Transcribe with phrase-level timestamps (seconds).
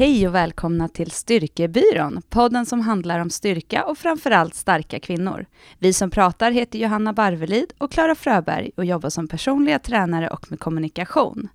[0.00, 5.46] Hej och välkomna till Styrkebyrån, podden som handlar om styrka och framförallt starka kvinnor.
[5.78, 10.50] Vi som pratar heter Johanna Barvelid och Klara Fröberg och jobbar som personliga tränare och
[10.50, 11.48] med kommunikation.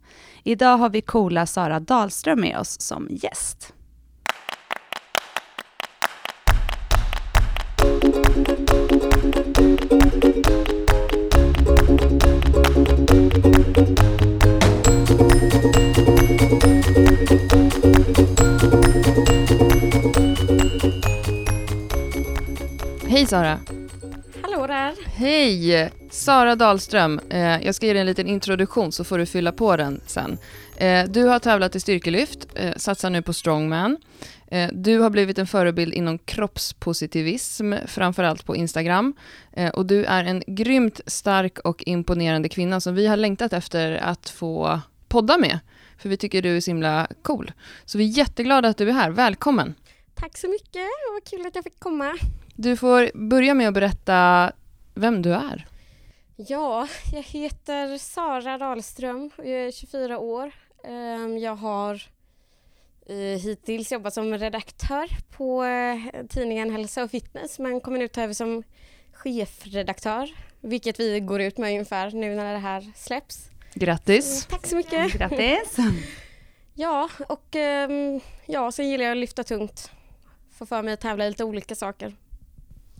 [0.44, 3.74] Idag har vi coola Sara Dahlström med oss som gäst.
[23.16, 23.60] Hej Sara!
[24.42, 24.94] Hallå där!
[25.06, 25.92] Hej!
[26.12, 27.20] Sara Dahlström.
[27.30, 30.38] Eh, jag ska ge dig en liten introduktion så får du fylla på den sen.
[30.78, 33.98] Eh, du har tävlat i styrkelyft, eh, satsar nu på strongman.
[34.72, 39.14] Du har blivit en förebild inom kroppspositivism, framförallt på Instagram.
[39.74, 44.30] Och du är en grymt stark och imponerande kvinna som vi har längtat efter att
[44.30, 45.60] få podda med.
[45.98, 47.52] För vi tycker du är så himla cool.
[47.86, 49.10] Så vi är jätteglada att du är här.
[49.10, 49.76] Välkommen!
[50.16, 52.18] Tack så mycket, vad kul att jag fick komma.
[52.58, 54.52] Du får börja med att berätta
[54.94, 55.68] vem du är.
[56.36, 60.52] Ja, jag heter Sara Dahlström och jag är 24 år.
[60.84, 62.02] Ehm, jag har
[63.06, 68.22] eh, hittills jobbat som redaktör på eh, tidningen Hälsa och Fitness men kommer nu ta
[68.22, 68.64] över som
[69.14, 70.30] chefredaktör,
[70.62, 73.50] vilket vi går ut med ungefär nu när det här släpps.
[73.74, 74.46] Grattis!
[74.46, 75.14] Tack så mycket!
[75.14, 75.78] Grattis!
[76.78, 79.92] Ja, och ehm, ja, så gillar jag att lyfta tungt.
[80.52, 82.14] Få för mig att tävla i lite olika saker.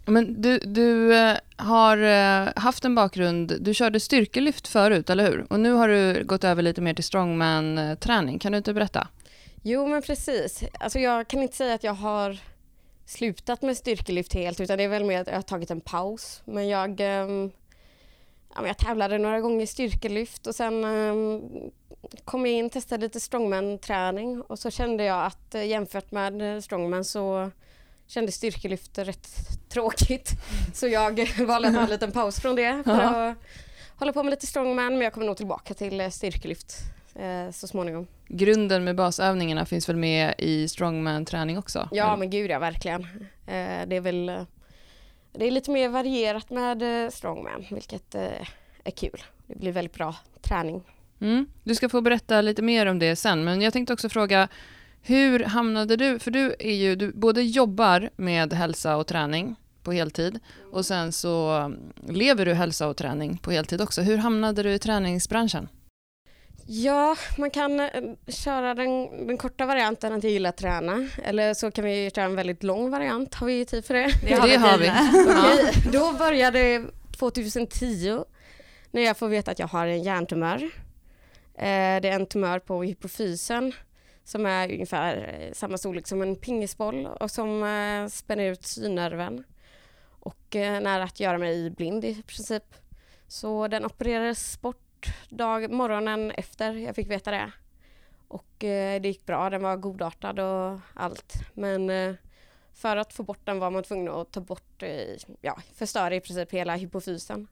[0.06, 5.46] Men du, du eh, har eh, haft en bakgrund, du körde styrkelyft förut, eller hur?
[5.50, 8.40] Och nu har du gått över lite mer till strongman-träning.
[8.40, 9.08] Kan du inte berätta?
[9.64, 10.64] Jo, men precis.
[10.80, 12.38] Alltså jag kan inte säga att jag har
[13.06, 16.42] slutat med styrkelyft helt, utan det är väl mer att jag har tagit en paus.
[16.46, 17.52] Men jag, ehm,
[18.56, 21.42] ja, jag tävlade några gånger i styrkelyft och sen ehm,
[22.26, 26.64] kom jag in och testade lite strongman-träning och så kände jag att eh, jämfört med
[26.64, 27.52] strongman så
[28.08, 29.30] kände styrkelyft rätt
[29.70, 30.32] tråkigt.
[30.74, 33.38] Så jag valde att ta en liten paus från det för att
[33.96, 36.74] hålla på med lite strongman men jag kommer nog tillbaka till eh, styrkelyft
[37.16, 38.08] eh, så småningom.
[38.28, 41.90] Grunden med basövningarna finns väl med i strongman-träning också?
[41.92, 42.18] Ja eller?
[42.18, 43.02] men gud ja, verkligen.
[43.48, 44.46] Eh, det är väl
[45.38, 48.48] det är lite mer varierat med strongman vilket eh,
[48.84, 49.24] är kul.
[49.48, 50.84] Det blir väldigt bra träning.
[51.22, 51.46] Mm.
[51.64, 54.48] Du ska få berätta lite mer om det sen, men jag tänkte också fråga
[55.08, 59.92] hur hamnade du, för du är ju, du både jobbar med hälsa och träning på
[59.92, 60.40] heltid
[60.72, 64.02] och sen så mm, lever du hälsa och träning på heltid också.
[64.02, 65.70] Hur hamnade du i träningsbranschen?
[66.68, 67.90] Ja, man kan eh,
[68.28, 72.26] köra den, den korta varianten att jag gillar att träna eller så kan vi köra
[72.26, 73.34] en väldigt lång variant.
[73.36, 74.12] Har vi tid för det?
[74.28, 74.90] Det har vi.
[75.30, 76.84] Okej, då började
[77.18, 78.24] 2010
[78.92, 80.64] när jag får veta att jag har en hjärntumör.
[81.58, 83.74] Eh, Det är en tumör på hypofysen
[84.26, 89.44] som är ungefär eh, samma storlek som en pingisboll och som eh, spänner ut synnerven
[90.10, 92.64] och eh, nära att göra mig blind i princip.
[93.28, 97.52] Så den opererades bort dag, morgonen efter jag fick veta det.
[98.28, 101.34] Och eh, det gick bra, den var godartad och allt.
[101.54, 102.16] Men eh,
[102.74, 106.22] för att få bort den var man tvungen att ta bort, eh, ja, förstöra i
[106.22, 107.48] princip hela hypofysen.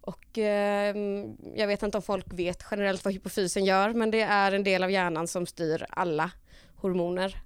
[0.00, 0.96] Och eh,
[1.54, 4.82] jag vet inte om folk vet generellt vad hypofysen gör men det är en del
[4.82, 6.30] av hjärnan som styr alla
[6.76, 7.42] hormoner.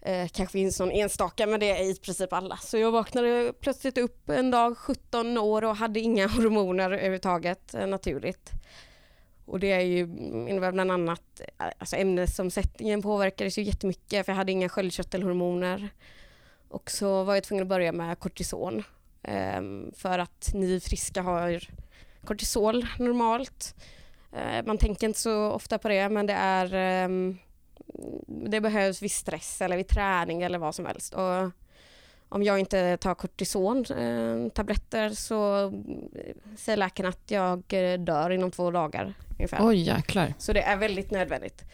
[0.00, 2.56] Eh, kanske finns någon enstaka men det är i princip alla.
[2.56, 7.86] Så jag vaknade plötsligt upp en dag 17 år och hade inga hormoner överhuvudtaget eh,
[7.86, 8.50] naturligt.
[9.44, 10.00] Och det är ju,
[10.48, 15.88] innebär bland annat, eh, alltså ämnesomsättningen påverkades ju jättemycket för jag hade inga sköldkörtelhormoner.
[16.68, 18.82] Och så var jag tvungen att börja med kortison
[19.26, 21.60] ehm, för att ni friska har
[22.24, 23.74] kortisol normalt.
[24.32, 27.38] Eh, man tänker inte så ofta på det men det är ehm,
[28.26, 31.14] det behövs vid stress eller vid träning eller vad som helst.
[31.14, 31.50] Och
[32.28, 38.30] om jag inte tar kortison eh, tabletter så eh, säger läkaren att jag eh, dör
[38.30, 39.66] inom två dagar ungefär.
[39.66, 40.34] Oj, jäklar.
[40.38, 41.64] Så det är väldigt nödvändigt.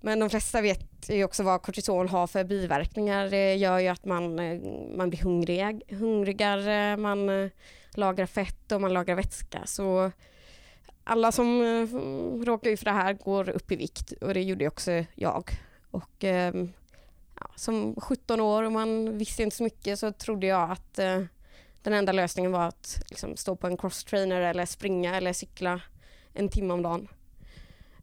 [0.00, 3.30] Men de flesta vet ju också vad kortisol har för biverkningar.
[3.30, 4.60] Det gör ju att man, eh,
[4.96, 7.50] man blir hungrig, hungrigare, man eh,
[7.94, 9.66] lagrar fett och man lagrar vätska.
[9.66, 10.12] Så
[11.04, 14.68] alla som eh, råkar ut för det här går upp i vikt och det gjorde
[14.68, 15.50] också jag.
[15.90, 16.72] Och ehm,
[17.40, 20.94] ja, som 17 år och man visste inte så mycket så trodde jag att
[21.82, 25.80] den enda lösningen var att liksom, stå på en crosstrainer eller springa eller cykla
[26.34, 27.08] en timme om dagen.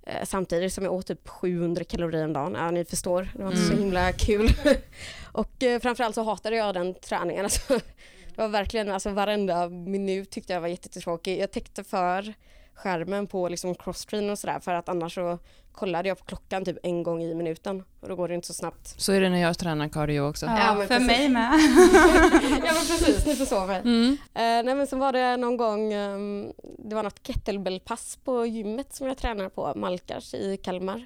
[0.08, 2.56] Eh, samtidigt som jag åt typ 700 kalorier om dagen.
[2.60, 3.84] Ja, ni förstår, det var inte så Mm.
[3.84, 4.50] himla kul.
[5.32, 7.44] och eh, framförallt så hatade jag den träningen.
[7.46, 7.74] Alltså,
[8.36, 11.40] det var verkligen, alltså varenda minut tyckte jag var jättetråkig.
[11.40, 12.34] Jag täckte för
[12.74, 15.40] skärmen på liksom crosstrain och sådär för att annars så
[15.78, 18.54] kollade jag på klockan typ en gång i minuten och då går det inte så
[18.54, 18.96] snabbt.
[18.98, 20.46] Så är det när jag tränar cardio också.
[20.46, 21.08] Ja, Ja, för precis.
[21.08, 21.52] mig med.
[22.66, 23.80] ja men precis, ni förstår mig.
[23.82, 24.12] Mm.
[24.14, 28.94] Eh, nej men så var det någon gång, ehm, det var något kettlebellpass på gymmet
[28.96, 31.06] som jag tränade på, Malkars i Kalmar.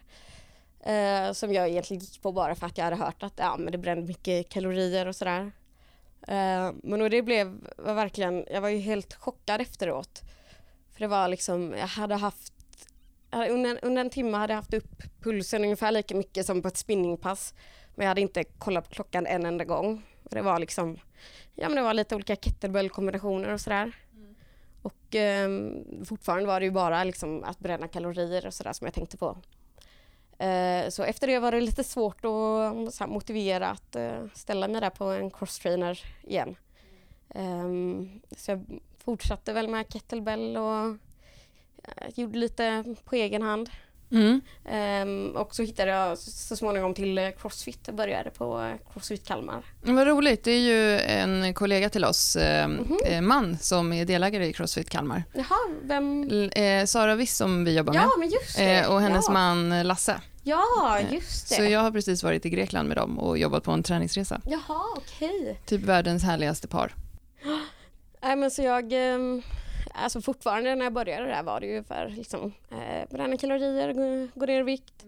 [0.84, 3.72] Eh, som jag egentligen gick på bara för att jag hade hört att ja, men
[3.72, 5.52] det brände mycket kalorier och sådär.
[6.28, 10.22] Eh, men och det blev var verkligen, jag var ju helt chockad efteråt.
[10.94, 12.54] För det var liksom, jag hade haft,
[13.32, 16.78] under, under en timme hade jag haft upp pulsen ungefär lika mycket som på ett
[16.78, 17.54] spinningpass.
[17.96, 20.06] Men jag hade inte kollat på klockan en enda gång.
[20.24, 20.98] Det var liksom
[21.56, 23.96] Ja men det var lite olika kettlebell-kombinationer och sådär.
[24.82, 28.94] Och ehm, fortfarande var det ju bara liksom att bränna kalorier och sådär som jag
[28.94, 29.38] tänkte på.
[30.44, 34.82] Eh, så efter det var det lite svårt att här, motivera att eh, ställa mig
[34.82, 36.56] där på en crosstrainer igen.
[37.30, 38.66] Ehm, så jag
[38.98, 40.98] fortsatte väl med kettlebell och
[41.84, 43.70] eh, gjorde lite på egen hand.
[44.14, 44.42] Mm.
[44.70, 47.80] Ehm, och så hittade jag så småningom till eh, crossfit.
[47.86, 49.66] Jag började på eh, crossfit Kalmar.
[49.82, 52.98] Vad roligt, det är ju en kollega till oss, eh, Mhm.
[53.06, 55.24] eh, man, som är delägare i Crossfit Kalmar.
[55.34, 56.24] Jaha, vem?
[56.32, 58.02] L- eh, Sara Wiss som vi jobbar med.
[58.02, 58.80] Ja, men just det.
[58.80, 59.34] Eh, och hennes ja.
[59.34, 60.22] man Lasse.
[60.44, 61.56] Ja, just det.
[61.56, 64.42] Så jag har precis varit i Grekland med dem och jobbat på en träningsresa.
[64.46, 65.60] Jaha, okej.
[65.66, 66.96] Typ världens härligaste par.
[68.24, 69.42] Nej men så jag, ehm,
[69.94, 74.28] alltså fortfarande när jag började där var det ju för liksom eh, bränna kalorier, gå,
[74.40, 75.06] gå ner i vikt.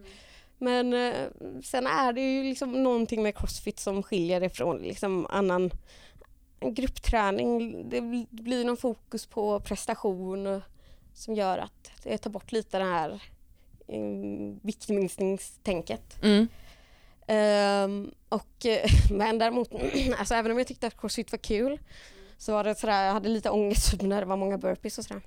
[0.58, 1.28] Men eh,
[1.64, 5.72] sen är det ju liksom någonting med crossfit som skiljer det från liksom annan
[6.60, 7.90] gruppträning.
[7.90, 10.62] Det bl- blir någon fokus på prestation
[11.14, 13.24] som gör att det tar bort lite det här
[13.88, 16.24] um, viktminskningstänket.
[16.24, 16.48] Mm.
[17.28, 19.72] Ehm, och, eh, men däremot,
[20.18, 21.80] alltså även om jag tyckte att crossfit var kul
[22.44, 25.04] så var det sådär, jag hade lite ångest typ när det var många burpees och
[25.04, 25.22] sådär.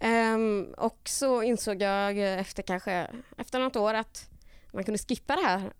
[0.00, 4.30] Ehm, och så insåg jag efter kanske, efter något år att
[4.72, 5.72] man kunde skippa det här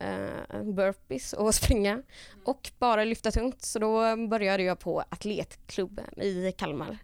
[0.00, 2.02] uh, burpees och springa
[2.44, 3.62] och bara lyfta tungt.
[3.62, 6.98] Så då började jag på atletklubben i Kalmar.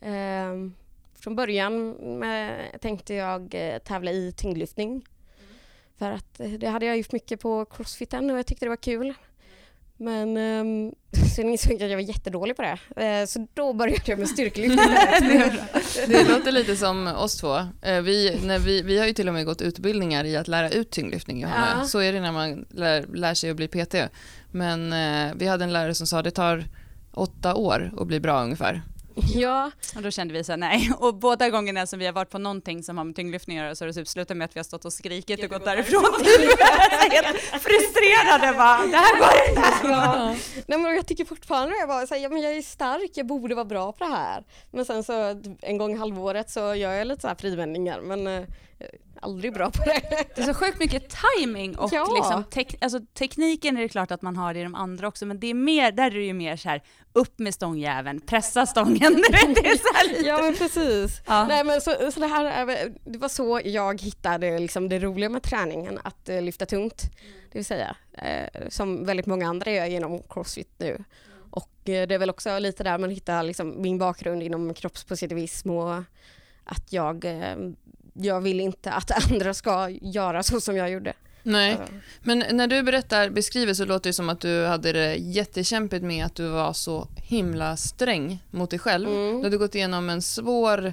[0.00, 0.74] Ehm,
[1.14, 5.04] från början med, tänkte jag eh, tävla i tyngdlyftning.
[5.96, 8.76] För att eh, det hade jag gjort mycket på crossfiten och jag tyckte det var
[8.76, 9.14] kul.
[10.00, 10.92] Men um,
[11.36, 13.04] sen insåg jag att jag var jättedålig på det.
[13.04, 14.76] Eh, så då började jag med styrkelyft.
[16.06, 17.56] Det låter lite som oss två.
[17.82, 20.70] Eh, Vi, när vi, vi har ju till och med gått utbildningar i att lära
[20.70, 21.74] ut tyngdlyftning, Johanna.
[21.78, 21.84] Ja.
[21.84, 23.94] Så är det när man lär, lär sig att bli PT.
[24.50, 26.64] Men eh, vi hade en lärare som sa att det tar
[27.12, 28.82] åtta år att bli bra ungefär.
[29.34, 30.92] ja, Och då kände vi så här, nej.
[30.98, 33.74] Och båda gångerna som vi har varit på någonting som har med tyngdlyftning att göra
[33.74, 36.04] så har det typ slutat med att vi har stått och skrikit och gått därifrån.
[37.10, 39.88] Helt frustrerade bara, det här går inte.
[39.88, 40.34] ja.
[40.66, 43.26] Nej, men jag tycker fortfarande jag var så här, ja, men jag är stark, jag
[43.26, 44.44] borde vara bra på det här.
[44.70, 48.26] Men sen så en gång i halvåret så gör jag lite så här frivändningar men
[48.26, 48.44] eh,
[49.22, 50.00] aldrig bra på det.
[50.34, 52.06] Det är så sjukt mycket timing och Ja.
[52.16, 55.40] liksom tek- alltså, tekniken är det klart att man har i de andra också, men
[55.40, 56.82] det är mer, där är det ju mer så här,
[57.12, 58.98] upp med stångjäveln, pressa stången,
[59.30, 60.28] det är så lite.
[60.28, 61.20] Ja men precis.
[61.26, 61.46] Ja.
[61.48, 62.66] Nej, men så, så det, här,
[63.04, 67.02] det var så jag hittade liksom det roliga med träningen, att eh, lyfta tungt.
[67.52, 71.04] Det vill säga, eh, som väldigt många andra gör genom crossfit nu.
[71.50, 75.70] Och eh, det är väl också lite där man hittar liksom, min bakgrund inom kroppspositivism
[75.70, 75.94] och
[76.64, 77.24] att jag,
[78.20, 81.14] jag vill inte att andra ska göra så som jag gjorde.
[81.42, 81.78] Nej,
[82.22, 86.26] men när du berättar, beskriver så låter det som att du hade det jättekämpigt med
[86.26, 89.08] att du var så himla sträng mot dig själv.
[89.08, 89.36] Mm.
[89.36, 90.92] Du hade gått igenom en svår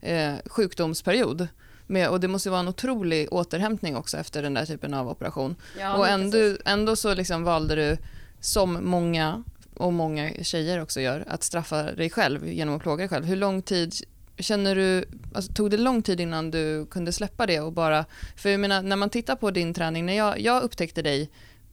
[0.00, 1.48] eh, sjukdomsperiod.
[1.86, 5.56] Med, och det måste vara en otrolig återhämtning också efter den där typen av operation.
[5.96, 7.96] och ändå, ändå så liksom valde du,
[8.40, 13.08] som många och många tjejer också gör, att straffa dig själv genom att plåga dig
[13.08, 13.24] själv.
[13.24, 13.94] Hur lång tid
[14.38, 18.04] känner du, alltså, tog det lång tid innan du kunde släppa det och bara,
[18.36, 21.30] för jag menar när man tittar på din träning, när jag, jag upptäckte dig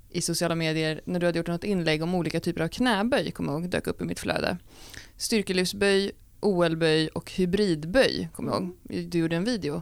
[0.10, 3.54] i sociala medier när du hade gjort något inlägg om olika typer av knäböj, kommer
[3.54, 4.58] jag ihåg, dök upp i mitt flöde.
[5.18, 8.76] Styrkelyftsböj, OL-böj och hybridböj, kommer jag ihåg.
[9.12, 9.82] Du gjorde en video.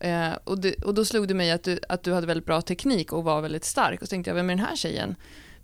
[0.00, 2.62] Eh, och, det, och då slog det mig att du, att du hade väldigt bra
[2.62, 4.02] teknik och var väldigt stark.
[4.02, 5.14] Och så tänkte jag, vem är den här tjejen?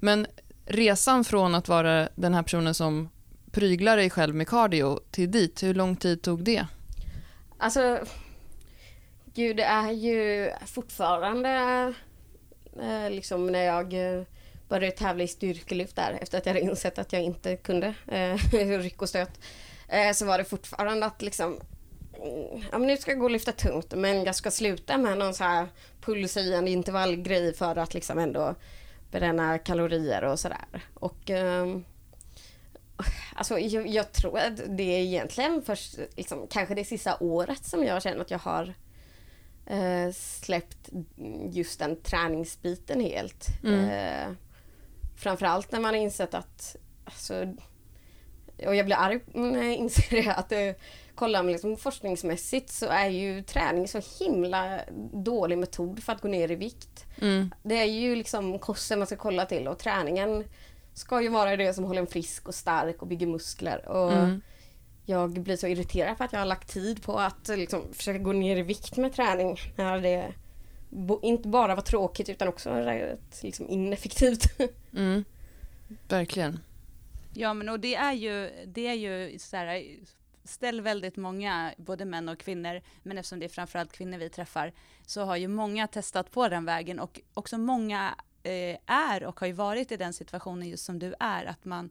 [0.00, 0.26] Men
[0.66, 3.08] resan från att vara den här personen som
[3.52, 6.66] prygla dig själv med cardio till dit, hur lång tid tog det?
[7.58, 7.98] Alltså,
[9.34, 11.48] gud det är ju fortfarande
[12.80, 14.22] eh, liksom när jag eh,
[14.68, 18.36] började tävla i styrkelyft där efter att jag hade insett att jag inte kunde eh,
[18.78, 19.40] ryck och stöt.
[20.14, 21.60] Så var det fortfarande att liksom
[22.72, 25.34] ja, men nu ska jag gå och lyfta tungt men jag ska sluta med någon
[25.34, 25.66] så här
[26.00, 28.54] pulshöjande intervallgrej för att liksom ändå
[29.10, 30.84] bränna kalorier och sådär.
[30.94, 31.84] Och ehm,
[33.34, 37.84] Alltså, jag, jag tror att det är egentligen först liksom, kanske det sista året som
[37.84, 38.74] jag känner att jag har
[39.66, 40.88] eh, släppt
[41.50, 43.46] just den träningsbiten helt.
[43.64, 43.90] Mm.
[43.90, 44.36] Eh,
[45.16, 47.54] framförallt när man har insett att, alltså,
[48.66, 50.80] och jag blir arg när jag inser det, att det,
[51.20, 54.80] kollar man liksom forskningsmässigt så är ju träning så himla
[55.12, 57.04] dålig metod för att gå ner i vikt.
[57.20, 57.50] Mm.
[57.62, 60.44] Det är ju liksom kosten man ska kolla till och träningen
[60.94, 63.88] ska ju vara det som håller en frisk och stark och bygger muskler.
[63.88, 64.40] Och Mm.
[65.04, 68.32] Jag blir så irriterad för att jag har lagt tid på att liksom, försöka gå
[68.32, 69.56] ner i vikt med träning.
[69.76, 70.32] När det
[71.22, 74.44] inte bara var tråkigt utan också rätt liksom, ineffektivt.
[74.96, 75.24] Mm.
[76.08, 76.60] Verkligen.
[77.34, 79.84] Ja, men och det är ju, det är ju så här,
[80.44, 84.72] ställ väldigt många, både män och kvinnor, men eftersom det är framförallt kvinnor vi träffar,
[85.06, 89.46] så har ju många testat på den vägen och också många eh, är och har
[89.46, 91.90] ju varit i den situationen just som du är, att man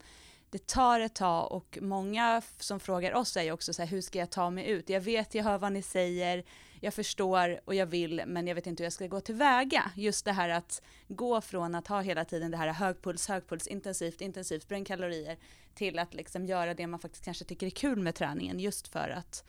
[0.49, 4.01] det tar ett tag och många som frågar oss är ju också så här, hur
[4.01, 4.89] ska jag ta mig ut?
[4.89, 6.43] Jag vet, jag hör vad ni säger,
[6.79, 9.91] jag förstår och jag vill, men jag vet inte hur jag ska gå tillväga.
[9.95, 14.21] Just det här att gå från att ha hela tiden det här högpuls, högpuls, intensivt,
[14.21, 15.37] intensivt, bränn kalorier,
[15.73, 19.09] till att liksom göra det man faktiskt kanske tycker är kul med träningen, just för
[19.09, 19.43] att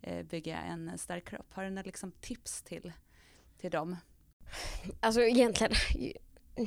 [0.00, 1.54] eh, bygga en stark kropp.
[1.54, 2.92] Har du några liksom tips till,
[3.58, 3.96] till dem?
[5.00, 5.72] Alltså egentligen,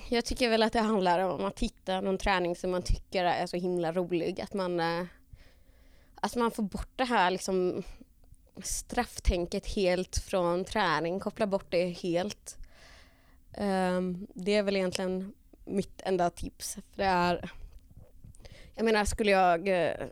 [0.10, 3.48] jag tycker väl att det handlar om att hitta någon träning som man tycker är
[3.48, 4.42] så himla rolig.
[4.42, 5.06] Att man, eh,
[6.16, 7.84] att man får bort det här liksom
[8.64, 12.58] strafftänket helt från träning, koppla bort det helt.
[13.54, 15.34] Ehm, det är väl egentligen
[15.66, 16.74] mitt enda tips.
[16.74, 17.52] För det är,
[18.76, 20.08] jag menar, skulle jag eh,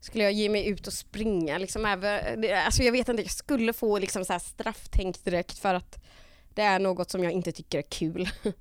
[0.00, 3.72] skulle jag ge mig ut och springa liksom även, alltså jag vet inte, jag skulle
[3.72, 6.04] få liksom så här strafftänk direkt för att
[6.58, 8.28] det är något som jag inte tycker är kul.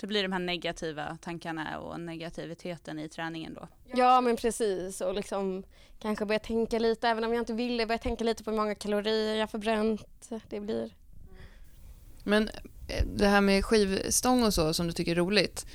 [0.00, 3.68] Det blir de här negativa tankarna och negativiteten i träningen då.
[3.94, 5.64] Ja men precis och liksom
[5.98, 8.74] kanske börja tänka lite, även om jag inte ville, börja tänka lite på hur många
[8.74, 10.94] kalorier jag förbränt det blir.
[12.24, 12.48] Men
[12.88, 15.66] eh, det här med skivstång och så som du tycker är roligt,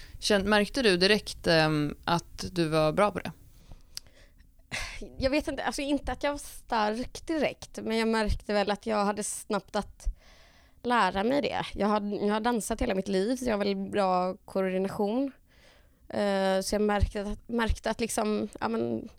[0.44, 3.32] märkte du direkt ehm, att du var bra på det?
[5.18, 8.86] Jag vet inte, alltså inte att jag var stark direkt men jag märkte väl att
[8.86, 10.16] jag hade snabbt att
[10.86, 11.66] lära mig det.
[11.74, 15.32] Jag har, jag har dansat hela mitt liv så jag har väl bra koordination.
[16.10, 19.10] Eh, så jag märkte att, märkte att liksom, ja men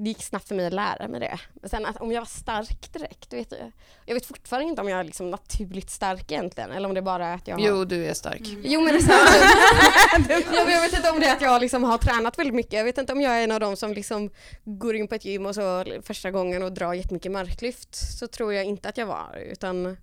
[0.00, 1.40] det gick snabbt för mig att lära mig det.
[1.54, 3.72] Men sen att om jag var stark direkt, vet jag,
[4.06, 7.26] jag vet fortfarande inte om jag är liksom naturligt stark egentligen eller om det bara
[7.26, 7.66] är att jag har...
[7.66, 8.40] Jo, du är stark.
[8.62, 10.26] Jo men det är sant.
[10.54, 12.72] ja, men jag vet inte om det är att jag liksom har tränat väldigt mycket.
[12.72, 14.30] Jag vet inte om jag är en av dem som liksom
[14.64, 18.18] går in på ett gym och så första gången och drar jättemycket marklyft.
[18.18, 19.38] Så tror jag inte att jag var.
[19.52, 19.96] Utan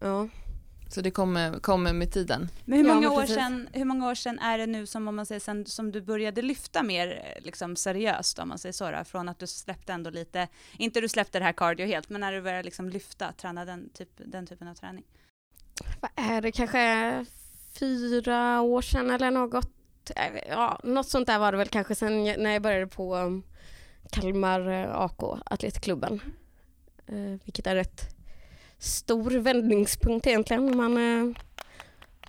[0.00, 0.28] ja.
[0.88, 2.48] Så det kommer, kommer med tiden.
[2.64, 5.08] Men hur Ja, många, men år sedan, hur många år sedan är det nu som,
[5.08, 8.90] om man säger, sen, som du började lyfta mer liksom, seriöst, om man säger så,
[8.90, 12.20] då, från att du släppte ändå lite, inte du släppte det här cardio helt, men
[12.20, 15.04] när du började liksom lyfta, träna den, typ, den typen av träning?
[16.00, 16.52] Vad är det?
[16.52, 17.26] Kanske
[17.78, 19.70] fyra år sedan eller något.
[20.16, 23.42] Eh, Ja, något sånt där var det väl kanske sen när jag började på um,
[24.12, 26.20] Kalmar eh, AK, Atletklubben.
[27.06, 28.19] Eh, vilket är ett
[28.80, 30.76] stor vändningspunkt egentligen.
[30.76, 31.36] Man eh,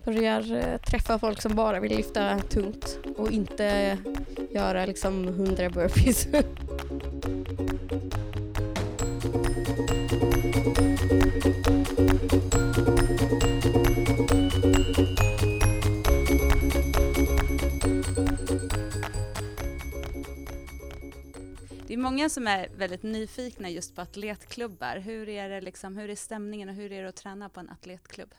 [0.06, 3.98] börjar eh, träffa folk som bara vill lyfta tungt och inte
[4.52, 6.28] göra liksom 100 burpees.
[21.92, 24.98] Det är många som är väldigt nyfikna just på atletklubbar.
[24.98, 27.70] Hur är, det liksom, hur är stämningen och hur är det att träna på en
[27.70, 28.34] atletklubb?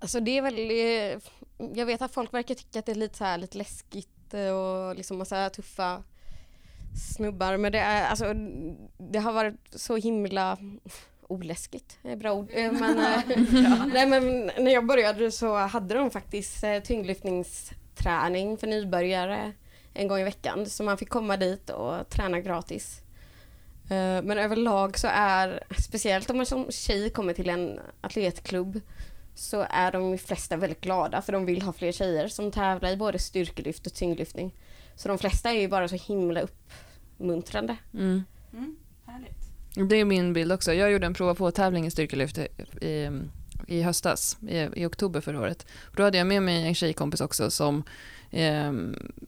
[0.00, 0.58] Alltså det är väl,
[1.76, 4.96] jag vet att folk verkar tycka att det är lite så här lite läskigt och
[4.96, 6.02] liksom massa tuffa
[7.14, 8.34] snubbar men det är alltså
[8.98, 10.58] det har varit så himla
[11.28, 12.50] oläskigt, är bra ord.
[12.52, 18.66] Eh, Men, eh, nej, men när jag började så hade de faktiskt eh, tyngdlyftningsträning för
[18.66, 19.52] nybörjare
[19.96, 23.00] en gång i veckan så man fick komma dit och träna gratis.
[23.84, 28.80] Eh, Men överlag så är, speciellt om man som tjej kommer till en atletklubb
[29.34, 32.96] så är de flesta väldigt glada för de vill ha fler tjejer som tävlar i
[32.96, 34.54] både styrkelyft och tyngdlyftning.
[34.94, 37.76] Så de flesta är ju bara så himla uppmuntrande.
[37.94, 38.22] Mm.
[38.52, 38.76] Mm,
[39.06, 39.46] härligt.
[39.88, 40.72] Det är min bild också.
[40.72, 42.48] Jag gjorde en prova på tävling i styrkelyft i,
[42.86, 43.10] i,
[43.66, 45.66] i höstas, i, i oktober förra året.
[45.96, 47.82] Då hade jag med mig en tjejkompis också som,
[48.30, 48.72] eh,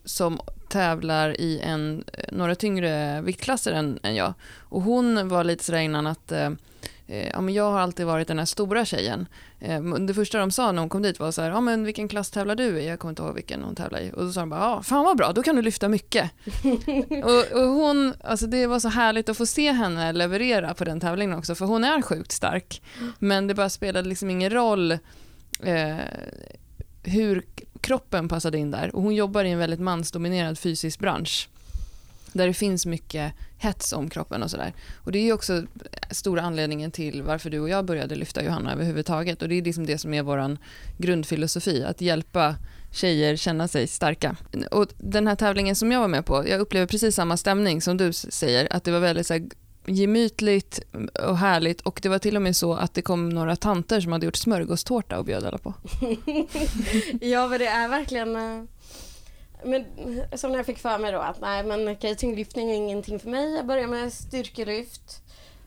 [0.05, 4.35] som tävlar i en, några tyngre viktklasser än, än jag.
[4.59, 6.51] Och hon var lite sådär innan att eh,
[7.07, 9.27] eh, ja, men jag har alltid varit den här stora tjejen.
[9.61, 12.09] Eh, det första de sa när hon kom dit var så här, ja men vilken
[12.09, 12.89] klass tävlar du i?
[12.89, 14.13] Jag kommer inte ihåg vilken hon tävlar i.
[14.15, 16.31] Och då sa de bara, ja fan vad bra, då kan du lyfta mycket.
[17.25, 21.01] och, och, hon, alltså det var så härligt att få se henne leverera på den
[21.01, 22.83] tävlingen också, för hon är sjukt stark.
[23.19, 24.93] Men det bara spelade liksom ingen roll
[25.63, 25.97] eh,
[27.03, 27.45] hur
[27.81, 28.97] kroppen passade in där.
[28.97, 31.49] Och hon jobbar i en väldigt mansdominerad fysisk bransch
[32.33, 34.73] där det finns mycket hets om kroppen och sådär.
[35.05, 35.63] Och det är också
[36.11, 39.43] stora anledningen till varför du och jag började lyfta Johanna överhuvudtaget.
[39.43, 40.57] Och det är liksom det som är vår
[40.99, 42.55] grundfilosofi, att hjälpa
[42.93, 44.37] tjejer känna sig starka.
[44.71, 47.97] Och den här tävlingen som jag var med på, jag upplever precis samma stämning som
[47.97, 49.49] du säger, att det var väldigt så här,
[49.89, 50.81] gemytligt
[51.29, 54.13] och härligt och det var till och med så att det kom några tanter som
[54.13, 55.75] hade gjort smörgåstårta och bjöd alla på.
[57.21, 58.65] ja men det är verkligen eh,
[59.65, 59.85] men
[60.35, 63.55] som jag fick för mig då att nej men okay, tyngdlyftning är ingenting för mig.
[63.55, 65.23] Jag började med styrkelyft.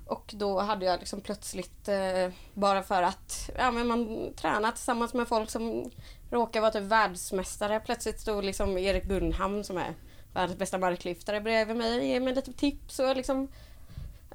[0.05, 5.13] Och då hade jag liksom plötsligt, eh, bara för att ja, men man tränar tillsammans
[5.13, 5.91] med folk som
[6.31, 7.79] råkar vara typ världsmästare.
[7.79, 9.93] Plötsligt stod liksom Erik Gunnhamn som är
[10.33, 12.99] världens bästa marklyftare bredvid mig och ger mig lite tips.
[12.99, 13.47] Och liksom,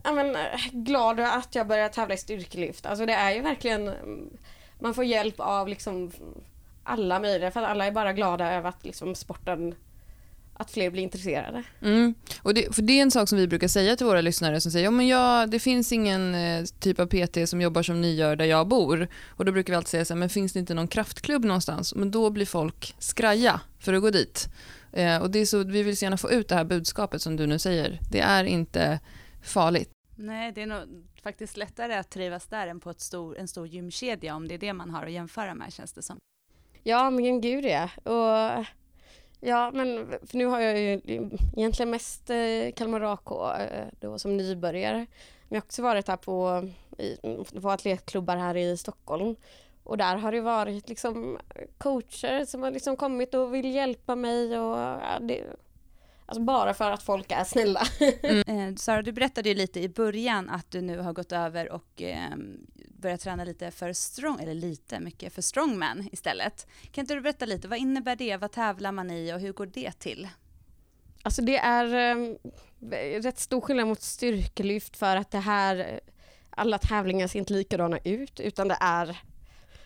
[0.06, 2.86] ja, men, eh, glad att jag började tävla i styrkelyft.
[2.86, 4.30] Alltså det är ju verkligen, mm,
[4.80, 6.10] man får hjälp av liksom
[6.84, 9.75] alla möjliga för att alla är bara glada över att liksom sporten
[10.58, 11.62] att fler blir intresserade.
[11.82, 12.14] Mm.
[12.42, 14.72] Och det, för det är en sak som vi brukar säga till våra lyssnare som
[14.72, 18.14] säger ja, men ja, det finns ingen eh, typ av PT som jobbar som ni
[18.14, 19.08] gör där jag bor.
[19.28, 21.94] Och då brukar vi alltid säga så här, men finns det inte någon kraftklubb någonstans?
[21.94, 24.48] Men då blir folk skraja för att gå dit.
[24.92, 27.36] Eh, och det är så, vi vill så gärna få ut det här budskapet som
[27.36, 28.00] du nu säger.
[28.10, 29.00] Det är inte
[29.42, 29.95] farligt.
[30.18, 33.66] Nej, det är nog faktiskt lättare att trivas där än på ett stor, en stor
[33.66, 36.18] gymkedja om det är det man har att jämföra med känns det som.
[36.82, 37.90] Ja, men gud ja.
[38.04, 38.64] Och,
[39.40, 41.00] ja, men för nu har jag ju
[41.56, 45.06] egentligen mest eh, Kalmar AK eh, då som nybörjare.
[45.49, 46.68] Men jag har också varit här på,
[46.99, 47.16] i,
[47.61, 49.37] på atletklubbar här i Stockholm.
[49.85, 51.38] Och där har det varit liksom
[51.78, 55.44] coacher som har liksom kommit och vill hjälpa mig och ja, det,
[56.26, 57.87] Alltså bara för att folk är snälla.
[58.23, 58.42] Mm.
[58.47, 62.02] Eh, Sara, du berättade ju lite i början att du nu har gått över och
[62.02, 62.37] eh,
[62.88, 66.66] börjat träna lite för strong, eller lite, mycket för strongman istället.
[66.90, 69.67] Kan inte du berätta lite, vad innebär det, vad tävlar man i och hur går
[69.67, 70.28] det till?
[71.23, 72.17] Alltså det är
[72.91, 76.00] eh, rätt stor skillnad mot styrkelyft för att det här,
[76.50, 79.19] alla tävlingar ser inte likadana ut utan det är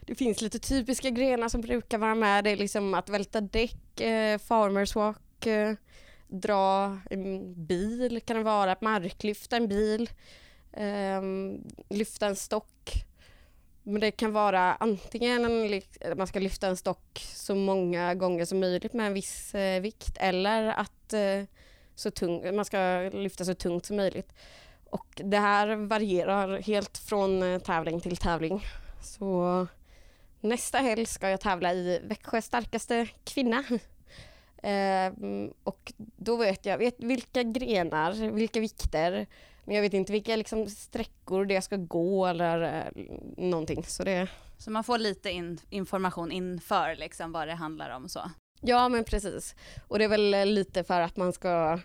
[0.01, 2.45] det finns lite typiska grenar som brukar vara med.
[2.45, 5.75] Det är liksom att välta däck, eh, farmers walk, eh,
[6.31, 10.11] dra en bil kan det vara, marklyfta en bil,
[10.73, 11.23] eh,
[11.89, 13.05] lyfta en stock.
[13.83, 15.83] Men det kan vara antingen en,
[16.17, 20.17] man ska lyfta en stock så många gånger som möjligt med en viss eh, vikt
[20.21, 21.43] eller att eh,
[21.95, 24.33] så tung, man ska lyfta så tungt som möjligt.
[24.91, 28.65] Och det här varierar helt från eh, tävling till tävling.
[29.03, 29.67] Så
[30.41, 33.65] nästa helg ska jag tävla i Växjös starkaste kvinna
[35.65, 39.27] och då vet jag vet vilka grenar, vilka vikter,
[39.65, 43.03] men jag vet inte vilka liksom, sträckor det ska gå eller eh,
[43.37, 43.85] någonting.
[43.85, 44.29] Så, det...
[44.59, 48.31] så man får lite in, information inför liksom, vad det handlar om så?
[48.61, 49.55] Ja men precis.
[49.89, 51.81] Och det är väl lite för att man ska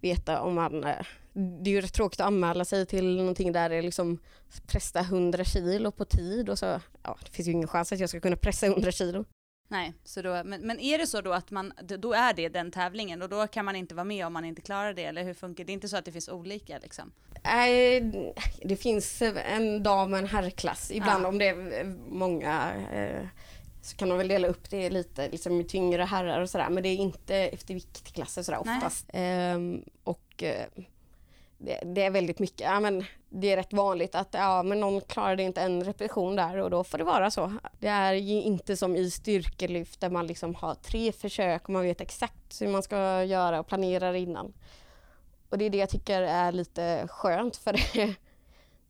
[0.00, 0.84] veta om man...
[0.84, 4.18] Eh, det är ju rätt tråkigt att anmäla sig till någonting där det är liksom
[4.66, 8.08] pressa 100 kilo på tid och så, ja det finns ju ingen chans att jag
[8.08, 9.24] ska kunna pressa 100 kilo.
[9.68, 12.70] Nej, så då, men, men är det så då att man, då är det den
[12.70, 15.34] tävlingen och då kan man inte vara med om man inte klarar det eller hur
[15.34, 15.66] funkar det?
[15.66, 17.12] Det är inte så att det finns olika liksom?
[17.44, 18.00] Nej,
[18.62, 20.90] det finns en dam och en herrklass.
[20.90, 21.28] Ibland ja.
[21.28, 23.26] om det är många eh,
[23.82, 26.88] så kan de väl dela upp det lite liksom tyngre herrar och sådär men det
[26.88, 29.06] är inte efter viktklasser sådär oftast.
[29.12, 30.66] Ehm, och eh,
[31.64, 35.00] det, det, är väldigt mycket, ja men det är rätt vanligt att ja, men någon
[35.00, 37.52] klarade inte en repetition där och då får det vara så.
[37.78, 41.82] Det är ju inte som i styrkelyft där man liksom har tre försök och man
[41.82, 44.52] vet exakt hur man ska göra och planerar innan.
[45.48, 48.14] Och det är det jag tycker är lite skönt för det,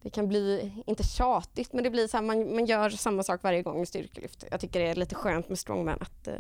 [0.03, 3.43] det kan bli, inte tjatigt, men det blir så här, man, man gör samma sak
[3.43, 4.45] varje gång i styrkelyft.
[4.51, 6.35] Jag tycker det är lite skönt med strongman att eh,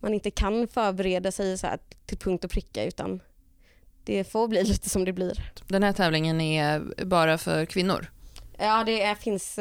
[0.00, 3.20] man inte kan förbereda sig så här till punkt och pricka utan
[4.08, 5.52] det får bli lite som det blir.
[5.66, 8.10] Den här tävlingen är bara för kvinnor?
[8.58, 9.54] Ja, det är, finns,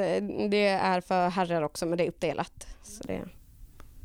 [0.49, 2.67] det är för herrar också, men det är uppdelat.
[2.83, 3.21] Så det...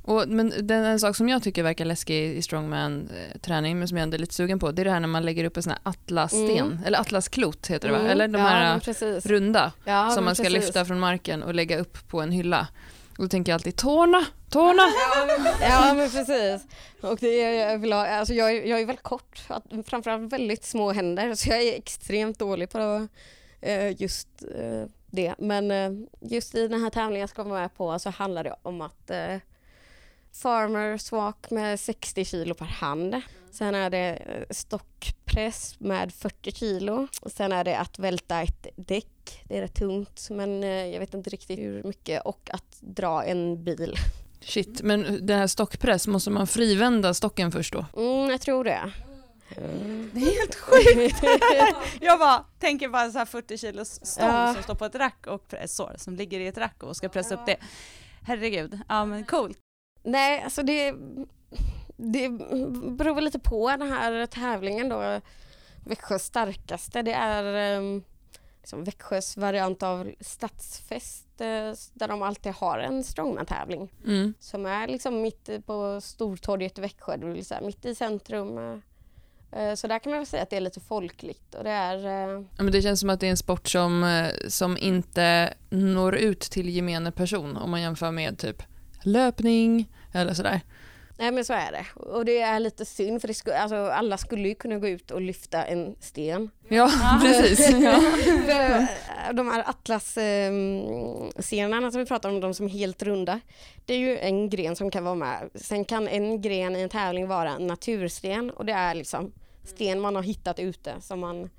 [0.05, 4.03] Och, men den, en sak som jag tycker verkar läskig i strongman-träning, men som jag
[4.03, 5.73] ändå är lite sugen på, det är det här när man lägger upp en sån
[5.73, 6.79] här atlassten, mm.
[6.87, 8.01] eller atlasklot heter det va?
[8.01, 8.11] Mm.
[8.11, 10.61] Eller de här ja, runda, ja, som man ska precis.
[10.61, 12.69] lyfta från marken och lägga upp på en hylla.
[13.19, 14.83] Och då tänker jag alltid tårna, tårna.
[15.61, 16.67] Ja men precis.
[17.01, 19.43] Och det är, jag, vill ha, alltså jag, jag är väldigt kort,
[19.87, 23.09] framförallt väldigt små händer så jag är extremt dålig på
[23.61, 25.35] eh, just eh, det.
[25.39, 28.55] Men eh, just i den här tävlingen jag ska vara med på så handlar det
[28.63, 29.11] om att
[30.33, 33.23] farmers walk med 60 kilo per hand.
[33.53, 37.09] Sen är det eh, stockpress med 40 kilo.
[37.21, 39.43] Och sen är det att välta ett däck.
[39.49, 42.23] Det är rätt tungt men eh, jag vet inte riktigt hur mycket.
[42.25, 43.95] Och att dra en bil.
[44.41, 47.87] Shit, men den här stockpress, måste man frivända stocken först då?
[47.97, 48.93] Mm, jag tror det.
[50.13, 51.23] Det är helt sjukt!
[52.01, 54.55] jag bara tänker bara så här 40 kilos stång Ja.
[54.55, 57.35] som står på ett rack och pressor som ligger i ett rack och ska pressa
[57.35, 57.57] upp det.
[58.23, 59.59] Herregud, ja men coolt.
[60.03, 60.95] Nej, alltså det,
[62.05, 62.29] det
[62.97, 65.21] beror lite på den här tävlingen då.
[65.85, 68.03] Växjös starkaste, det är um,
[68.61, 74.35] liksom Växjös variant av stadsfest eh, där de alltid har en strongman-tävling Mm.
[74.41, 78.59] som är liksom mitt på Stortorget i Växjö, det vill säga mitt i centrum.
[78.59, 78.79] eh.
[79.63, 81.99] Eh, Så där kan man väl säga att det är lite folkligt och det är
[82.57, 86.41] Ja, men det känns som att det är en sport som, som inte når ut
[86.41, 88.63] till gemene person om man jämför med typ
[89.05, 90.61] löpning eller sådär.
[91.23, 91.87] Nej men så är det.
[91.95, 95.11] Och det är lite synd för det sku, alltså, alla skulle ju kunna gå ut
[95.11, 96.51] och lyfta en sten.
[96.69, 96.91] Ja,
[97.23, 97.71] precis.
[97.81, 98.03] Ja.
[99.29, 103.41] Eh, de här atlas-scenerna som vi pratar om, de som är helt runda.
[103.87, 105.51] Det är ju en gren som kan vara med.
[105.55, 109.33] Sen kan en gren i en tävling vara en natursten och det är liksom
[109.65, 111.51] sten man har hittat ute som man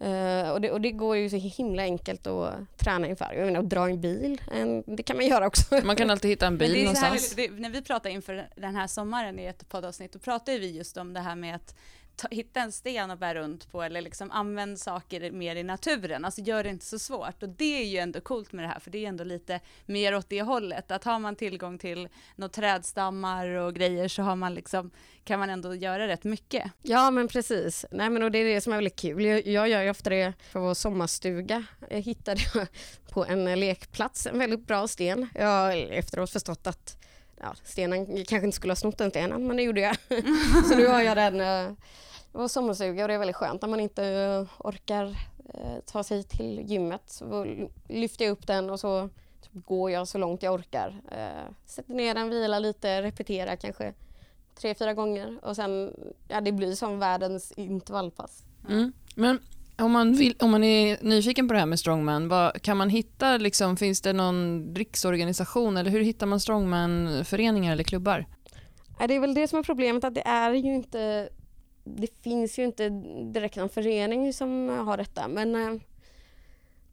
[0.00, 3.32] eh, och, det, och det går ju så himla enkelt att träna inför.
[3.32, 5.80] Jag menar, att dra en bil, en, det kan man göra också.
[5.84, 7.34] Man kan alltid hitta en bil det är så här, någonstans.
[7.36, 10.76] det, när vi pratar inför den här sommaren i ett poddavsnitt, då pratar ju vi
[10.76, 11.74] just om det här med att
[12.16, 16.24] ta, hitta en sten och bära runt på eller liksom använd saker mer i naturen,
[16.24, 17.42] alltså gör det inte så svårt.
[17.42, 20.14] Och det är ju ändå coolt med det här, för det är ändå lite mer
[20.14, 24.54] åt det hållet, att har man tillgång till några trädstammar och grejer så har man
[24.54, 24.90] liksom,
[25.24, 26.70] kan man ändå göra rätt mycket.
[26.82, 27.84] Ja men precis.
[27.90, 29.24] Nej, men och det är det som är väldigt kul.
[29.24, 31.64] Jag, jag gör ju ofta det för vår sommarstuga.
[31.90, 32.40] Jag hittade
[33.10, 35.28] på en lekplats en väldigt bra sten.
[35.34, 36.96] Jag har efteråt förstått att
[37.44, 39.96] ja, stenen jag kanske inte skulle ha snott den stenen men det gjorde jag.
[40.68, 41.72] Så nu har jag den eh,
[42.32, 45.06] vår sommarstuga och det är väldigt skönt när man inte eh, orkar
[45.54, 47.02] eh, ta sig till gymmet.
[47.06, 47.46] Så
[47.88, 49.08] lyfter jag upp den och så
[49.42, 51.00] typ går jag så långt jag orkar.
[51.66, 53.94] Sätter ner den, vilar lite, repeterar kanske
[54.54, 55.94] tre, fyra gånger och sen,
[56.28, 58.44] ja det blir som världens intervallpass.
[58.68, 58.92] Mm.
[59.14, 59.38] Men
[59.78, 62.88] om man, vill, om man är nyfiken på det här med strongman, vad, kan man
[62.88, 68.26] hitta, liksom, finns det någon riksorganisation eller hur hittar man strongman-föreningar eller klubbar?
[69.08, 71.28] Det är väl det som är problemet att det är ju inte,
[71.84, 72.88] det finns ju inte
[73.32, 75.80] direkt någon förening som har detta men eh,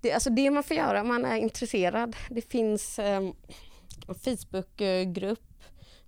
[0.01, 3.21] det, alltså det man får göra om man är intresserad, det finns eh,
[4.07, 5.47] en Facebookgrupp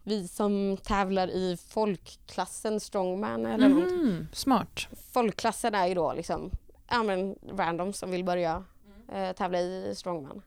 [0.03, 3.91] vi som tävlar i folkklassen strongman eller något.
[3.91, 4.87] Mhm, smart.
[5.13, 6.51] folkklassen är ju då liksom
[6.89, 8.63] ja, men random som vill börja
[9.11, 10.41] eh, tävla i strongman.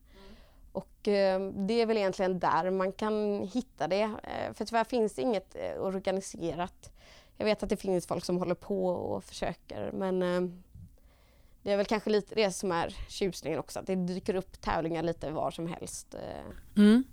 [0.72, 4.02] Och eh, det är väl egentligen där man kan hitta det.
[4.02, 6.92] Eh, för tyvärr finns det inget eh, organiserat.
[7.36, 10.40] Jag vet att det finns folk som håller på och försöker men eh,
[11.62, 15.02] det är väl kanske lite det som är tjusningen också, att det dyker upp tävlingar
[15.02, 16.14] lite var som helst.
[16.14, 16.82] Eh.
[16.82, 17.04] Mm.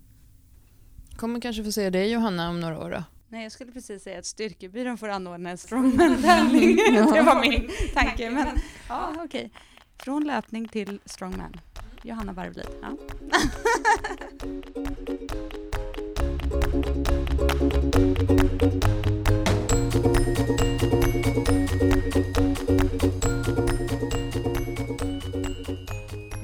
[1.15, 3.03] Kommer kanske få se dig Johanna om några år då?
[3.33, 6.75] Nej, jag skulle precis säga att styrkebyrån får anordna en strongman-tävling.
[7.13, 8.29] det var min tanke.
[8.29, 8.47] Men
[8.89, 9.51] ja, okej.
[9.97, 11.53] Från löpning till strongman.
[12.03, 12.67] Johanna Barvelid.
[12.81, 12.97] Ja.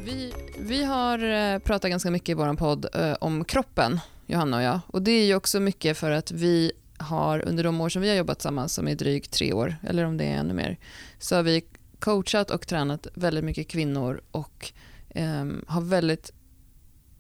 [0.06, 1.24] Vi, vi har
[1.54, 4.00] eh, pratat ganska mycket i vår podd eh, om kroppen,
[4.30, 4.80] Johanna och jag.
[4.88, 8.10] Och det är ju också mycket för att vi har under de år som vi
[8.10, 10.78] har jobbat tillsammans, som är drygt tre år, eller om det är ännu mer,
[11.20, 11.64] så har vi
[12.00, 14.72] coachat och tränat väldigt mycket kvinnor och
[15.10, 16.32] eh, har väldigt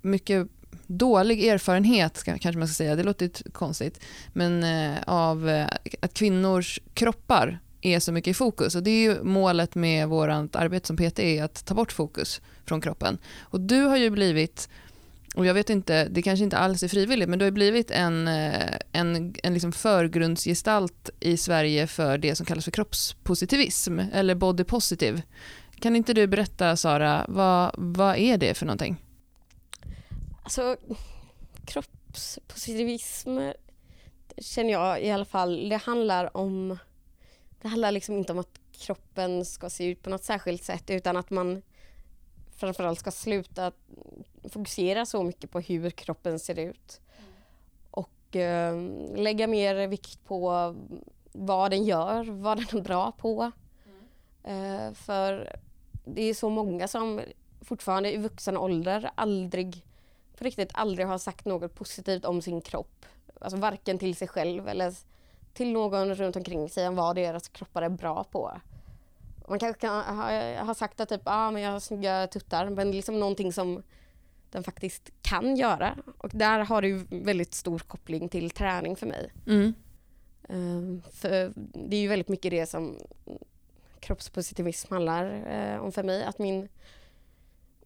[0.02, 0.48] mycket
[0.88, 4.00] dålig erfarenhet, ska- kanske man ska säga, det låter konstigt,
[4.34, 5.67] men eh, av eh,
[6.00, 8.76] att kvinnors kroppar är så mycket i fokus.
[8.76, 12.41] Och det är ju målet med vårt arbete som PT, är att ta bort fokus
[12.65, 13.17] från kroppen.
[13.39, 14.69] Och du har ju blivit,
[15.39, 17.91] och jag vet inte, det kanske inte alls är frivilligt, men du har ju blivit
[17.91, 24.36] en, eh, en, en liksom förgrundsgestalt i Sverige för det som kallas för kroppspositivism, eller
[24.36, 25.21] body positive.
[25.80, 28.97] Kan inte du berätta, Sara, vad, vad är det för någonting?
[30.43, 30.78] Alltså
[31.65, 33.39] kroppspositivism
[34.38, 36.78] känner jag i alla fall, det handlar om
[37.62, 41.17] det handlar liksom inte om att kroppen ska se ut på något särskilt sätt utan
[41.17, 41.62] att man
[42.56, 43.71] framförallt ska sluta
[44.43, 47.02] fokusera så mycket på hur kroppen ser ut.
[47.91, 48.78] Och eh,
[49.15, 50.75] lägga mer vikt på
[51.32, 53.52] vad den gör, vad den är bra på.
[54.43, 55.56] Eh, för
[56.06, 57.21] det är så många som
[57.62, 59.86] fortfarande i vuxen ålder aldrig,
[60.38, 63.06] på riktigt aldrig har sagt något positivt om sin kropp.
[63.41, 64.93] Alltså varken till sig själv eller
[65.54, 68.52] till någon runt omkring sig om vad deras kroppar är bra på.
[69.47, 72.91] Man kanske kan ha, ha sagt att typ, ah, men jag har snygga tuttar, men
[72.91, 73.84] liksom någonting som
[74.51, 75.97] den faktiskt kan göra.
[76.17, 79.31] Och där har det ju väldigt stor koppling till träning för mig.
[79.47, 79.73] Mm.
[80.49, 82.97] Um, för det är ju väldigt mycket det som
[83.99, 86.23] kroppspositivism handlar uh, om för mig.
[86.23, 86.69] Att min,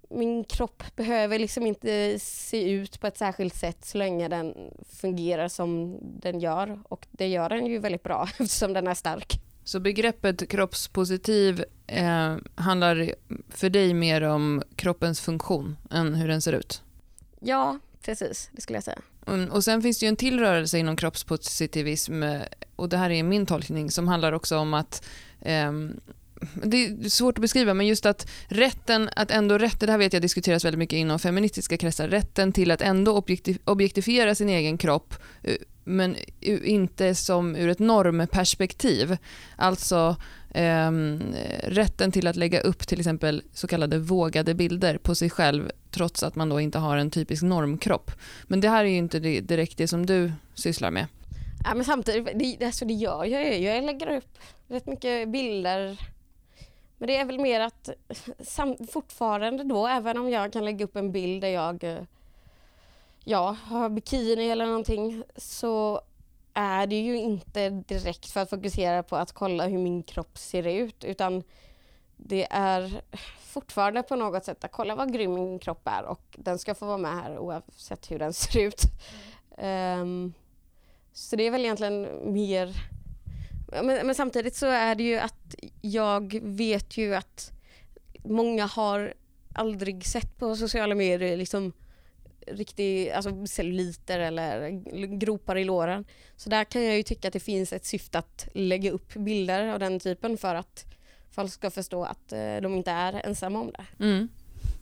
[0.10, 5.48] min kropp behöver liksom inte se ut på ett särskilt sätt så länge den fungerar
[5.48, 6.80] som den gör.
[6.84, 9.40] Och det gör den ju väldigt bra eftersom den är stark.
[9.64, 13.16] Så begreppet kroppspositiv eh, handlar
[13.50, 16.82] för dig mer om kroppens funktion än hur den ser ut?
[17.40, 18.50] Ja, precis.
[18.52, 19.00] Det skulle jag säga.
[19.28, 22.42] Mm, och sen finns det ju en till rörelse inom kroppspositivism eh,
[22.76, 25.06] och det här är min tolkning som handlar också om att
[25.42, 25.72] eh,
[26.64, 30.14] det är svårt att beskriva, men just att rätten att ändå, rätten, det här vet
[30.14, 34.78] jag diskuteras väldigt mycket inom feministiska kretsar, rätten till att ändå objektif objektifiera sin egen
[34.78, 39.18] kropp eh, men inte som ur ett normperspektiv.
[39.56, 40.16] Alltså
[40.50, 40.92] eh,
[41.64, 46.24] rätten till att lägga upp till exempel så kallade vågade bilder på sig själv trots
[46.24, 48.12] att man då inte har en typisk normkropp.
[48.44, 51.08] Men det här är ju inte direkt det som du sysslar med.
[51.64, 53.58] Ja, men samtidigt, det, alltså det gör jag ju.
[53.58, 55.98] Jag lägger upp rätt mycket bilder.
[57.04, 57.90] Men det är väl mer att
[58.92, 62.04] fortfarande då, även om jag kan lägga upp en bild där jag eh,
[63.24, 66.02] ja, har bikini eller någonting så
[66.54, 70.68] är det ju inte direkt för att fokusera på att kolla hur min kropp ser
[70.68, 71.44] ut utan
[72.18, 73.02] det är
[73.40, 76.86] fortfarande på något sätt att kolla vad grym min kropp är och den ska få
[76.86, 78.82] vara med här oavsett hur den ser ut.
[79.58, 80.02] Mm.
[80.02, 80.34] Um,
[81.14, 82.74] så det är väl egentligen mer...
[83.84, 87.52] Men, men, samtidigt så är det ju att jag vet ju att
[88.24, 89.14] många har
[89.54, 91.74] aldrig sett på sociala medier liksom
[92.48, 94.70] riktig alltså celluliter eller
[95.18, 96.06] gropar i låren.
[96.36, 99.68] Så där kan jag ju tycka att det finns ett syfte att lägga upp bilder
[99.68, 100.86] av den typen för att
[101.32, 104.06] folk ska förstå att eh, de inte är ensamma om det.
[104.06, 104.30] Mm,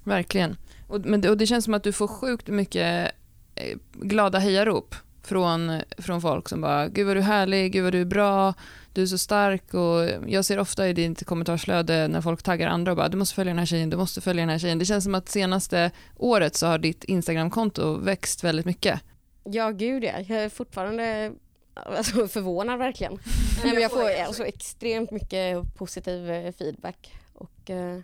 [0.04, 0.58] verkligen.
[0.88, 3.12] Och, men, och det känns som att du får sjukt mycket
[3.56, 7.94] eh, glada hejarop från, från folk som bara “Gud vad du är härlig, gud vad
[7.94, 8.54] du är bra,
[8.94, 12.92] du är så stark” och jag ser ofta i ditt kommentarsflöde när folk taggar andra
[12.92, 14.80] och bara “Du måste följa den här tjejen, du måste följa den här tjejen”.
[14.80, 19.02] Det känns som att senaste året så har ditt Instagramkonto växt väldigt mycket.
[19.44, 20.20] Ja, gud ja.
[20.20, 21.32] Jag är fortfarande
[21.74, 23.14] alltså, förvånad verkligen.
[23.64, 28.00] Nej, men jag får alltså, extremt mycket positiv eh, feedback och eh,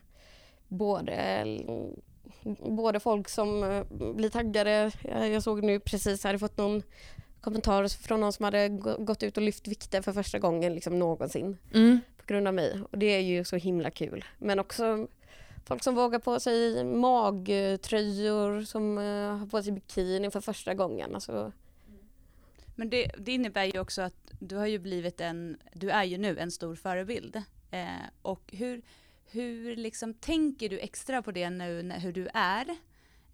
[0.67, 1.45] både
[2.55, 4.91] både folk som eh, blir taggade.
[5.03, 6.83] Jag såg nu precis, hade fått någon
[7.47, 11.57] kommentar från någon som hade gått ut och lyft vikter för första gången liksom någonsin
[11.73, 11.99] mm.
[12.17, 12.81] på grund av mig.
[12.91, 14.25] Och det är ju så himla kul.
[14.37, 15.07] Men också
[15.65, 21.15] folk som vågar på sig magtröjor, som uh, har på sig bikini för första gången.
[21.15, 21.51] Alltså.
[22.75, 26.17] Men det, det, innebär ju också att du har ju blivit en, du är ju
[26.17, 27.41] nu en stor förebild.
[27.71, 27.87] Eh,
[28.21, 28.81] och hur,
[29.31, 32.77] hur liksom tänker du extra på det nu när, hur du är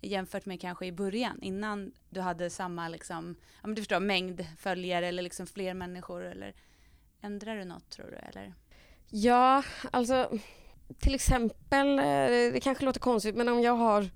[0.04, 4.46] jämfört med kanske i början innan du hade samma liksom, ja men du förstår, mängd
[4.58, 6.54] följare eller liksom fler människor eller
[7.22, 8.54] ändrar du något tror du eller?
[9.10, 10.30] Ja, alltså
[11.00, 14.10] till exempel, eh, det kanske låter konstigt men om jag har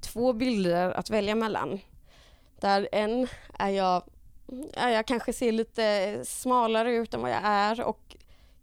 [0.00, 1.80] två bilder att välja mellan
[2.60, 4.02] där en är jag,
[4.74, 8.16] jag kanske ser lite smalare ut än vad jag är och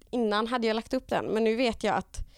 [0.10, 2.33] innan hade jag lagt upp den men nu vet jag att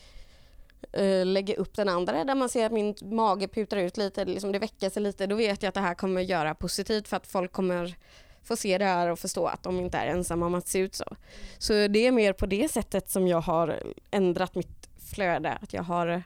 [1.00, 4.52] uh, lägga upp den andra där man ser att min mage putar ut lite, liksom
[4.52, 7.28] det väcker sig lite, då vet jag att det här kommer göra positivt för att
[7.28, 7.96] folk kommer
[8.44, 10.96] få se det här och förstå att de inte är ensamma om att se ut
[10.96, 11.16] så.
[11.58, 15.84] Så det är mer på det sättet som jag har ändrat mitt flöde, att jag
[15.84, 16.24] har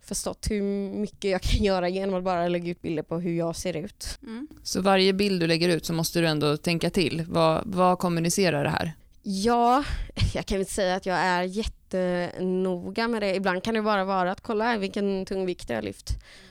[0.00, 0.62] förstått hur
[0.92, 4.18] mycket jag kan göra genom att bara lägga ut bilder på hur jag ser ut.
[4.22, 4.48] Mm.
[4.62, 7.24] Så varje bild du lägger ut så måste du ändå tänka till.
[7.28, 8.92] Vad, vad kommunicerar det här?
[9.22, 9.84] Ja,
[10.34, 13.34] jag kan inte säga att jag är jättenoga med det.
[13.34, 16.10] Ibland kan det bara vara att kolla vilken tung vikt jag har lyft.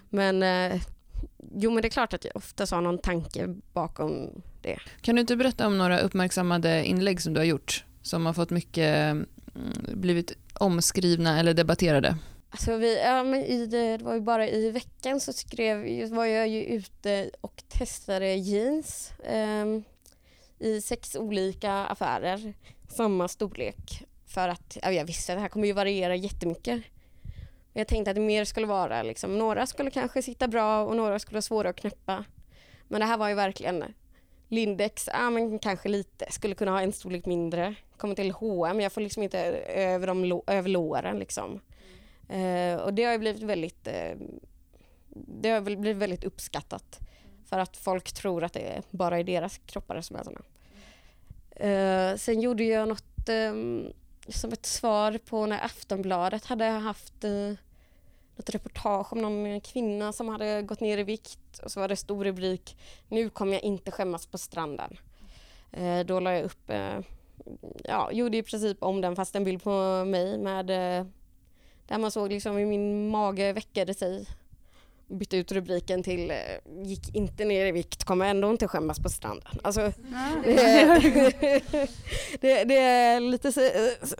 [0.09, 0.81] Men eh,
[1.55, 4.79] jo, men det är klart att jag ofta har någon tanke bakom det.
[5.01, 8.49] Kan du inte berätta om några uppmärksammade inlägg som du har gjort som har fått
[8.49, 9.25] mycket, mm,
[9.93, 12.17] blivit omskrivna eller debatterade?
[12.49, 16.25] Alltså vi, ja, men i det, det var ju bara i veckan så skrev, var
[16.25, 19.11] jag ju ute och testade jeans.
[19.33, 19.83] Um,
[20.61, 22.53] i sex olika affärer,
[22.87, 24.05] samma storlek.
[24.25, 26.83] För att ja, jag visste att det här kommer ju variera jättemycket.
[27.73, 31.19] Jag tänkte att det mer skulle vara liksom, några skulle kanske sitta bra och några
[31.19, 32.25] skulle vara svåra att knäppa.
[32.87, 33.83] Men det här var ju verkligen
[34.47, 37.75] Lindex, ja men kanske lite, skulle kunna ha en storlek mindre.
[37.97, 41.59] Kommer till H&M, jag får liksom inte över, de, över låren liksom.
[42.29, 44.17] Eh, och det har ju blivit väldigt, eh,
[45.41, 46.99] det har blivit väldigt uppskattat.
[47.51, 50.41] För att folk tror att det bara är deras kroppar som är sådana.
[51.63, 53.93] Uh, eh, sen gjorde jag något um,
[54.27, 57.53] som ett svar på när Aftonbladet hade haft uh,
[58.35, 61.95] något reportage om någon kvinna som hade gått ner i vikt och så var det
[61.95, 64.97] stor rubrik Nu kommer jag inte skämmas på stranden.
[65.77, 66.99] Uh, då la jag upp, uh,
[67.83, 71.07] ja, gjorde i princip om den fast en bild på mig med uh,
[71.87, 74.25] där man såg liksom hur min mage veckade sig.
[75.11, 76.37] Bytte ut rubriken till eh,
[76.83, 79.59] Gick inte ner i vikt, kommer ändå inte skämmas på stranden.
[79.63, 79.91] Alltså,
[80.43, 81.61] det,
[82.41, 83.69] det, det, är lite så,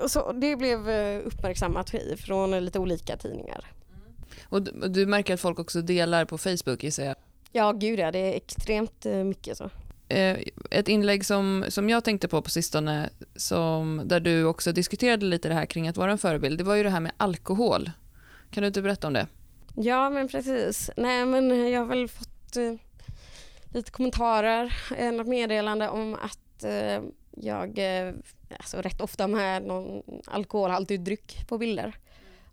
[0.07, 3.65] så, det blev eh, uppmärksammat från lite olika tidningar.
[4.43, 7.15] Och du, du märker att folk också delar på Facebook gissar jag?
[7.51, 9.69] Ja, gud ja, det är extremt eh, mycket så.
[10.07, 10.37] Eh,
[10.71, 15.47] ett inlägg som, som jag tänkte på på sistone, som, där du också diskuterade lite
[15.47, 17.91] det här kring att vara en förebild, det var ju det här med alkohol.
[18.51, 19.27] Kan du inte berätta om det?
[19.75, 20.89] Ja, men precis.
[20.97, 22.73] Nej, men jag har väl fått eh,
[23.73, 28.13] lite kommentarer, eh, något meddelande om att eh, jag eh,
[28.57, 31.95] alltså rätt ofta med någon alkoholhaltig dryck på bilder.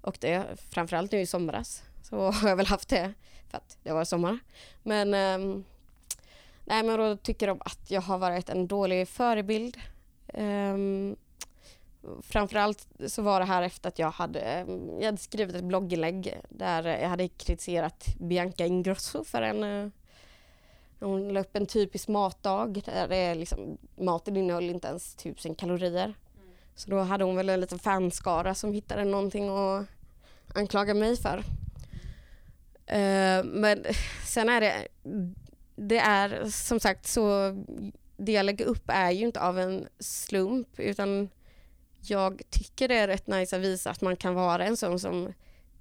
[0.00, 3.12] Och det framförallt nu i somras så har jag väl haft det
[3.50, 4.38] för att det var sommar.
[4.82, 5.62] Men eh,
[6.68, 9.76] Nej men då tycker de att jag har varit en dålig förebild.
[10.34, 11.16] Um,
[12.22, 14.66] framförallt så var det här efter att jag hade, eh,
[14.98, 19.90] jag hade skrivit ett blogginlägg där jag hade kritiserat Bianca Ingrosso för en eh,
[21.00, 25.54] hon la upp en typisk matdag där det liksom, maten innehöll inte ens typ tusen
[25.54, 26.04] kalorier.
[26.04, 26.14] Mm.
[26.74, 29.86] Så då hade hon väl en liten fanskara som hittade någonting att
[30.54, 31.38] anklaga mig för.
[31.38, 33.84] Uh, men
[34.24, 34.88] sen är det
[35.80, 37.54] det är som sagt så,
[38.16, 41.28] det jag lägger upp är ju inte av en slump utan
[42.10, 45.32] jag tycker det är rätt nice att visa att man kan vara en sån som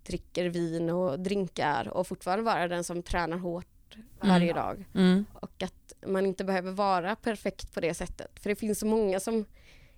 [0.03, 4.55] dricker vin och drinkar och fortfarande vara den som tränar hårt varje mm.
[4.55, 4.85] dag.
[4.95, 5.25] Mm.
[5.33, 8.39] Och att man inte behöver vara perfekt på det sättet.
[8.39, 9.45] För det finns så många som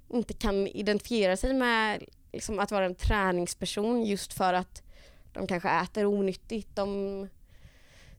[0.10, 4.84] inte kan identifiera sig med liksom, att vara en träningsperson just för att
[5.34, 7.28] de kanske äter onyttigt, de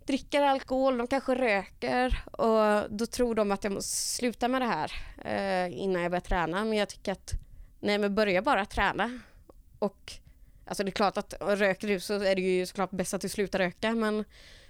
[0.07, 4.67] dricker alkohol, de kanske röker och då tror de att jag måste sluta med det
[4.67, 4.93] här
[5.25, 6.65] eh, innan jag börjar träna.
[6.65, 7.33] Men jag tycker att
[7.81, 9.21] nej men börja bara träna.
[9.79, 10.13] Och
[10.65, 13.29] alltså det är klart att röker du så är det ju såklart bäst att du
[13.29, 14.25] slutar röka men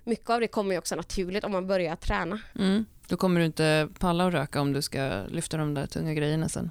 [0.05, 2.41] mycket av det kommer ju också naturligt om man börjar träna.
[2.59, 2.85] Mm.
[3.09, 6.49] Då kommer du inte palla att röka om du ska lyfta de där tunga grejerna
[6.49, 6.71] sen.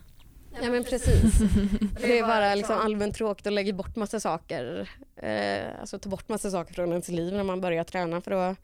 [0.61, 1.39] Ja men precis.
[2.01, 4.89] Det är bara liksom allmänt tråkigt att lägga bort massa saker.
[5.15, 8.55] Eh, alltså ta bort massa saker från ens liv när man börjar träna för då,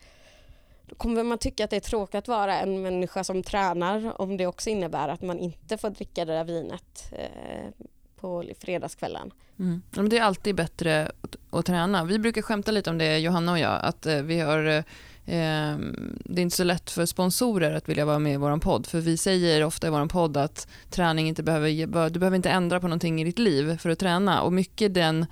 [0.86, 4.38] då kommer man tycka att det är tråkigt att vara en människa som tränar om
[4.38, 9.32] det också innebär att man inte får dricka det där vinet eh, på fredagskvällen.
[9.60, 10.10] Mm.
[10.10, 11.12] Det är alltid bättre
[11.52, 12.04] att, träna.
[12.04, 14.84] Vi brukar skämta lite om det, Johanna och jag, att eh, vi har eh,
[15.26, 19.00] det är inte så lätt för sponsorer att vilja vara med i vår podd, för
[19.00, 22.88] vi säger ofta i vår podd att träning inte behöver, du behöver inte ändra på
[22.88, 25.26] någonting i ditt liv för att träna och mycket den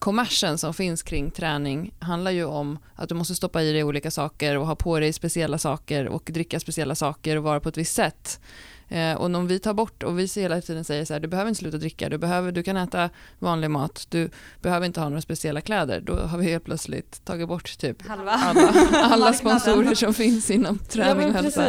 [0.00, 4.10] kommersen som finns kring träning handlar ju om att du måste stoppa i dig olika
[4.10, 7.76] saker och ha på dig speciella saker och dricka speciella saker och vara på ett
[7.76, 8.40] visst sätt.
[8.88, 11.48] Eh, och om vi tar bort och vi hela tiden säger så här, du behöver
[11.48, 15.20] inte sluta dricka, du, behöver, du kan äta vanlig mat, du behöver inte ha några
[15.22, 16.00] speciella kläder.
[16.00, 18.30] Då har vi helt plötsligt tagit bort typ Halva.
[18.30, 21.68] alla, alla sponsorer som finns inom träning och hälsa.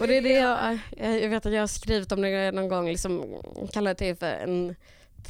[0.00, 0.78] Och det är det jag,
[1.22, 3.24] jag vet att jag har skrivit om det någon gång, liksom,
[3.72, 4.74] kallar det för en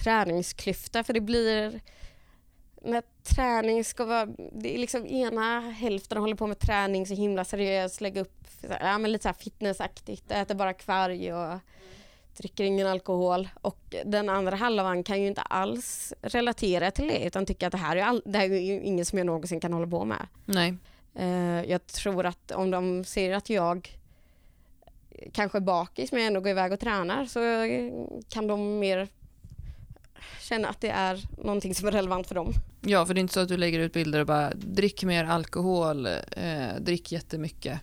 [0.03, 1.81] träningsklyfta, för det blir
[2.85, 7.45] när träning ska vara, det är liksom ena hälften håller på med träning så himla
[7.45, 8.47] seriöst, lägga upp
[8.81, 11.59] ja, men lite så här fitnessaktigt, äter bara kvarg och
[12.37, 13.49] dricker ingen alkohol.
[13.61, 17.79] Och den andra halvan kan ju inte alls relatera till det utan tycker att det
[17.79, 20.27] här är, all, det här är ju ingen som jag någonsin kan hålla på med.
[20.45, 20.75] Nej.
[21.19, 23.99] Uh, jag tror att om de ser att jag
[25.33, 27.41] kanske är bakis men ändå går iväg och tränar så
[28.29, 29.09] kan de mer
[30.41, 32.53] känna att det är någonting som är relevant för dem.
[32.81, 35.25] Ja, för det är inte så att du lägger ut bilder och bara drick mer
[35.25, 37.81] alkohol, eh, drick jättemycket.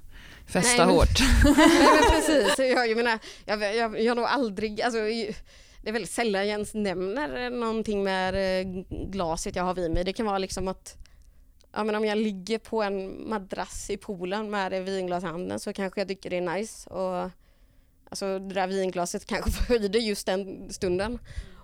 [0.48, 1.20] Festa Nej, hårt.
[1.58, 5.00] Nej men precis, jag, jag menar, jag, jag, jag har nog aldrig, alltså,
[5.82, 10.04] det är väldigt sällan jag ens nämner någonting med eh, glaset jag har vid mig.
[10.04, 10.98] Det kan vara liksom att
[11.74, 15.60] ja, men om jag ligger på en madrass i poolen med ett vinglas i handen
[15.60, 16.90] så kanske jag tycker det är nice.
[16.90, 17.30] Och,
[18.10, 21.20] alltså det där vinglaset kanske förhöjde just den stunden.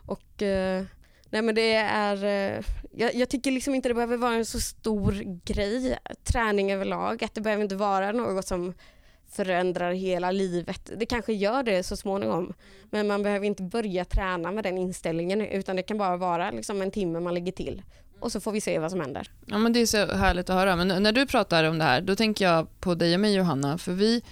[0.08, 0.84] Och eh,
[1.30, 4.60] nej men det är, eh, jag, jag, tycker liksom inte det behöver vara en så
[4.60, 5.12] stor
[5.46, 8.74] grej, träning överlag, att det behöver inte vara något som
[9.30, 10.92] förändrar hela livet.
[10.98, 12.54] Det kanske gör det så småningom,
[12.90, 16.82] men man behöver inte börja träna med den inställningen utan det kan bara vara liksom
[16.82, 17.82] en timme man lägger till
[18.20, 19.32] och så får vi se vad som händer.
[19.46, 20.76] Ja, men det är så härligt att höra.
[20.76, 23.78] Men när du pratar om det här, då tänker jag på dig och mig Johanna,
[23.78, 24.24] för vi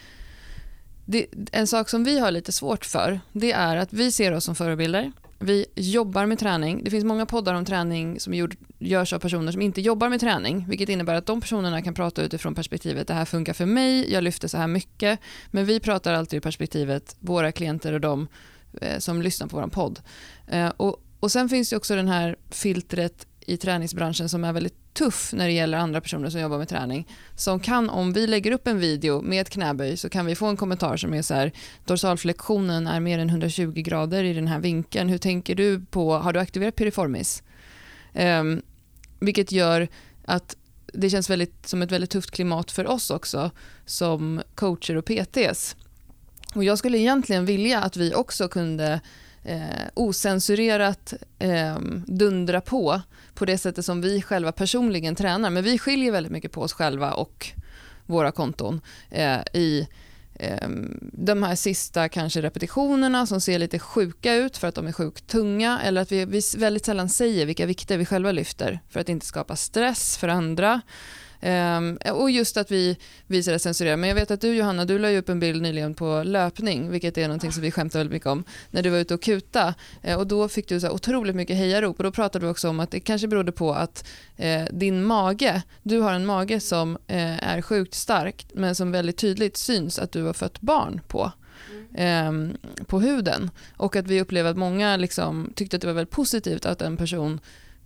[1.05, 4.43] det, en sak som vi har lite svårt för, det är att vi ser oss
[4.43, 5.11] som förebilder.
[5.39, 6.83] Vi jobbar med träning.
[6.83, 10.19] Det finns många poddar om träning som gjord, görs av personer som inte jobbar med
[10.19, 14.13] träning, vilket innebär att de personerna kan prata utifrån perspektivet det här funkar för mig,
[14.13, 15.19] jag lyfter så här mycket.
[15.51, 18.27] Men vi pratar alltid ur perspektivet våra klienter och de
[18.81, 19.99] eh, som lyssnar på vår podd.
[20.47, 24.84] Eh, och, och Sen finns det också den här filtret i träningsbranschen som är väldigt
[24.95, 27.07] tuff när det gäller andra personer som jobbar med träning.
[27.35, 30.45] Som kan, om vi lägger upp en video med ett knäböj så kan vi få
[30.45, 31.51] en kommentar som är så här,
[31.85, 35.09] dorsalflektionen är mer än 120 grader i den här vinkeln.
[35.09, 37.43] Hur tänker du på, har du aktiverat piriformis?
[38.13, 38.61] Um,
[39.19, 39.87] vilket gör
[40.25, 40.55] att
[40.93, 43.51] det känns väldigt, som ett väldigt tufft klimat för oss också
[43.85, 45.75] som coacher och PTs.
[46.55, 49.01] Och jag skulle egentligen vilja att vi också kunde
[49.45, 53.01] eh, osensurerat eh, dundra på
[53.33, 55.49] på det sättet som vi själva personligen tränar.
[55.49, 57.51] Men vi skiljer väldigt mycket på oss själva och
[58.05, 59.87] våra konton eh, i
[60.35, 60.69] eh,
[61.13, 65.27] de här sista kanske repetitionerna som ser lite sjuka ut för att de är sjukt
[65.27, 69.09] tunga eller att vi, vi väldigt sällan säger vilka vikter vi själva lyfter för att
[69.09, 70.81] inte skapa stress för andra
[71.45, 73.99] Um, och just att vi visar det censurerat.
[73.99, 77.17] Men jag vet att du Johanna, du la upp en bild nyligen på löpning, vilket
[77.17, 79.73] är någonting som vi skämtar väldigt mycket om, när du var ute och kuta.
[80.07, 82.79] Uh, och då fick du så otroligt mycket hejarop och då pratade du också om
[82.79, 87.43] att det kanske berodde på att eh, din mage, du har en mage som eh,
[87.43, 91.31] är sjukt stark men som väldigt tydligt syns att du har fött barn på.
[91.97, 96.15] Um, på huden och att vi upplever att många liksom, tyckte att det var väldigt
[96.15, 97.39] positivt att en person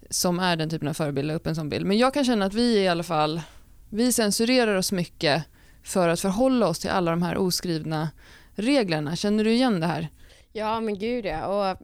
[0.10, 1.86] som är den typen av förebild upp en sån bild.
[1.86, 3.42] Men jag kan känna att vi i alla fall,
[3.90, 5.44] vi censurerar oss mycket
[5.84, 8.10] för att förhålla oss till alla de här oskrivna
[8.56, 9.16] reglerna.
[9.16, 10.08] Känner du igen det här?
[10.54, 11.46] Ja men gud ja.
[11.46, 11.78] Och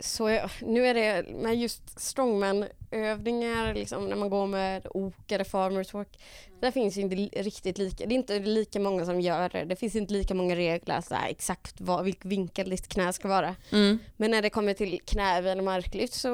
[0.00, 5.94] så nu är det med just strongman-övningar, liksom, när man går med ok eller farmers
[5.94, 6.18] walk,
[6.60, 9.64] där finns inte riktigt lika, det är inte lika många som gör det.
[9.64, 13.28] Det finns inte lika många regler, så här, exakt vad, vilken vinkel ditt knä ska
[13.28, 13.56] vara.
[13.72, 13.98] Mm.
[14.16, 16.30] Men när det kommer till knäböj eller marklyft så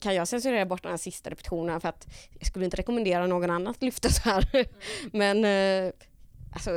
[0.00, 2.06] kan jag censurera bort den här sista repetitionen för att
[2.38, 4.48] jag skulle inte rekommendera någon annan att lyfta så här.
[4.52, 4.66] Mm.
[5.12, 5.92] Men eh,
[6.52, 6.70] alltså,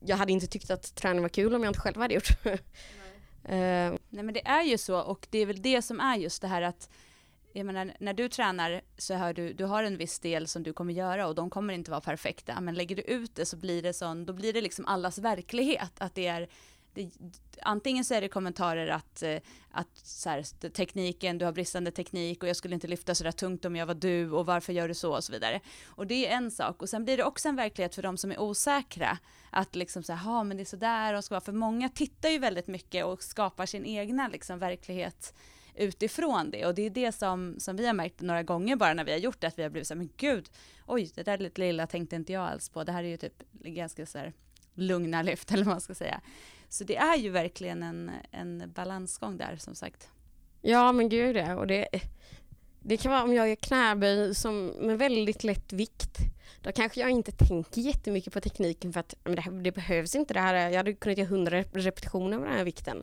[0.00, 2.28] jag hade inte tyckt att träning var kul om jag inte själv hade gjort.
[3.44, 6.42] Uh, nej men det är ju så och det är väl det som är just
[6.42, 6.90] det här att
[7.52, 10.72] jag menar, när du tränar så har du, du har en viss del som du
[10.72, 12.60] kommer göra och de kommer inte vara perfekta.
[12.60, 15.92] Men lägger du ut det så blir det sån, då blir det liksom allas verklighet.
[15.98, 16.48] Att det är,
[16.94, 17.10] det,
[17.62, 19.36] antingen så är det kommentarer att, eh,
[19.70, 23.32] att så här, tekniken, du har bristande teknik och jag skulle inte lyfta så där
[23.32, 25.60] tungt om jag var du och varför gör du så och så vidare.
[25.86, 28.32] Och det är en sak och sen blir det också en verklighet för de som
[28.32, 29.18] är osäkra.
[29.50, 31.44] Att liksom så här, men det är så där de ska vara.
[31.44, 35.34] För många tittar ju väldigt mycket och skapar sin egna liksom verklighet
[35.74, 39.04] utifrån det och det är det som, som vi har märkt några gånger bara när
[39.04, 40.50] vi har gjort det att vi har blivit så här, men gud,
[40.86, 42.84] oj, det där lite lilla tänkte inte jag alls på.
[42.84, 44.32] Det här är ju typ ganska så här
[44.74, 46.20] lugna lyft eller vad man ska säga.
[46.70, 50.08] Så det är ju verkligen en, en balansgång där som sagt.
[50.62, 51.88] Ja men gud ja, och det,
[52.80, 56.18] det kan vara om jag gör knäböj som med väldigt lätt vikt.
[56.62, 60.34] Då kanske jag inte tänker jättemycket på tekniken för att men det, det behövs inte
[60.34, 60.54] det här.
[60.54, 63.02] Jag hade kunnat göra 100 repetitioner med den här vikten.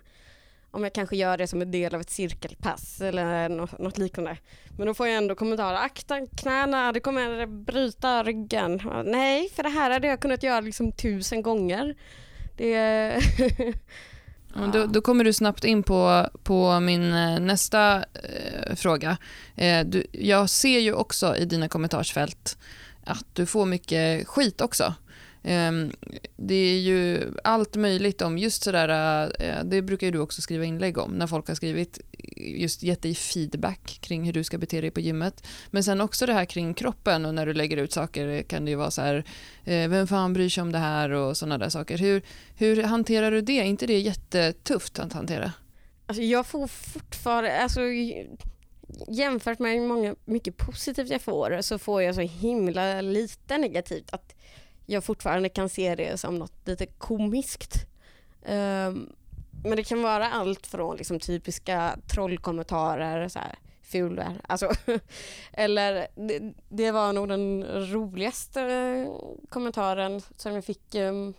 [0.71, 4.37] Om jag kanske gör det som en del av ett cirkelpass eller något, något liknande.
[4.77, 5.77] Men då får jag ändå kommentarer.
[5.77, 8.81] Akta knäna, det kommer bryta ryggen.
[9.05, 11.95] Nej, för det här hade jag kunnat göra liksom tusen gånger.
[12.57, 13.21] Det...
[14.53, 14.69] ja.
[14.73, 19.17] då, då, kommer du snabbt in på, på min eh, nästa eh, fråga.
[19.55, 22.57] Eh, du, jag ser ju också i dina kommentarsfält
[23.03, 24.93] att du får mycket skit också.
[25.43, 25.91] Ehm,
[26.37, 28.89] det är ju allt möjligt om just sådär,
[29.39, 31.99] eh, det brukar ju du också skriva inlägg om, när folk har skrivit,
[32.37, 35.47] just gett dig feedback kring hur du ska bete dig på gymmet.
[35.71, 38.71] Men sen också det här kring kroppen och när du lägger ut saker kan det
[38.71, 39.23] ju vara så här,
[39.63, 41.97] eh, vem fan bryr sig om det här och sådana där saker.
[41.97, 42.21] Hur,
[42.55, 43.59] hur hanterar du det?
[43.59, 45.51] Är inte det jättetufft att hantera?
[46.05, 47.81] Alltså jag får fortfarande, alltså
[49.07, 54.13] jämfört med hur många, mycket positivt jag får så får jag så himla lite negativt.
[54.13, 54.35] Att
[54.89, 57.73] jag fortfarande kan se det som något lite komiskt.
[58.41, 59.13] Um,
[59.63, 64.71] men det kan vara allt från liksom typiska trollkommentarer, så här, fulvär, alltså,
[65.53, 69.07] eller det, det, var nog den roligaste
[69.49, 70.95] kommentaren som jag fick.
[70.95, 71.33] Um,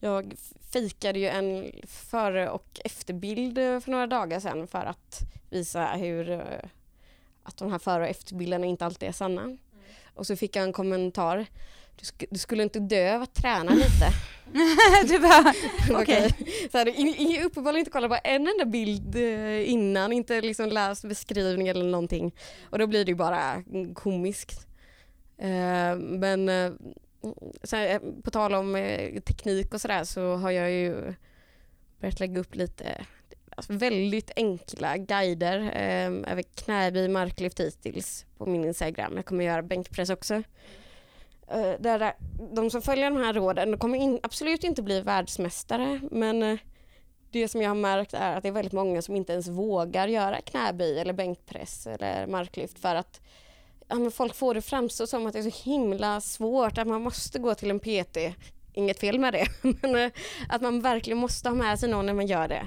[0.00, 0.34] jag
[0.72, 5.20] fikade ju en före och efterbild för några dagar sedan för att
[5.50, 6.42] visa hur uh,
[7.42, 9.42] att de här före och efterbilderna inte alltid är sanna.
[9.42, 9.58] Mm.
[10.14, 11.46] Och så fick jag en kommentar
[11.98, 14.12] du, sk du skulle inte dö av att träna lite.
[15.08, 15.54] du bara,
[16.02, 16.34] okej.
[16.66, 17.44] Okay.
[17.44, 22.34] uppenbarligen inte kollat på en enda bild eh, innan, inte liksom läst beskrivning eller någonting.
[22.70, 23.62] Och då blir det ju bara
[23.94, 24.66] komiskt.
[25.42, 26.72] Uh, men uh,
[27.62, 31.14] så på tal om uh, teknik och sådär så har jag ju
[32.00, 33.04] börjat lägga upp lite
[33.56, 35.58] alltså väldigt enkla guider
[36.26, 39.16] över knäböj marklyft hittills på min Instagram.
[39.16, 40.42] Jag kommer göra bänkpress också.
[41.50, 42.12] Eh, där
[42.54, 46.58] de som följer de här råden kommer in, absolut inte bli världsmästare men eh,
[47.30, 50.08] det som jag har märkt är att det är väldigt många som inte ens vågar
[50.08, 53.20] göra knäböj eller bänkpress eller marklyft för att
[53.88, 57.38] ja, folk får det framstå som att det är så himla svårt att man måste
[57.38, 58.16] gå till en PT.
[58.72, 59.46] Inget fel med det,
[59.82, 60.10] men eh,
[60.48, 62.66] att man verkligen måste ha med sig någon när man gör det.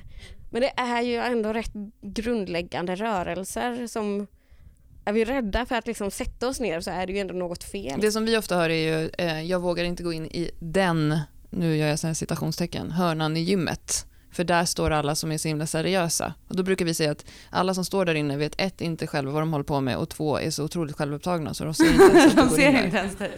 [0.51, 4.27] Men det är ju ändå rätt grundläggande rörelser som
[5.05, 7.63] är vi rädda för att liksom sätta oss ner så är det ju ändå något
[7.63, 8.01] fel.
[8.01, 11.19] Det som vi ofta hör är ju, eh, jag vågar inte gå in i den,
[11.49, 14.05] nu gör jag sådana citationstecken, hörnan i gymmet.
[14.31, 16.33] För där står alla som är så himla seriösa.
[16.47, 19.31] Och då brukar vi säga att alla som står där inne vet ett, inte själva
[19.31, 22.17] vad de håller på med och två, är så otroligt självupptagna så de ser inte
[22.17, 23.29] ens de ser inte ens det.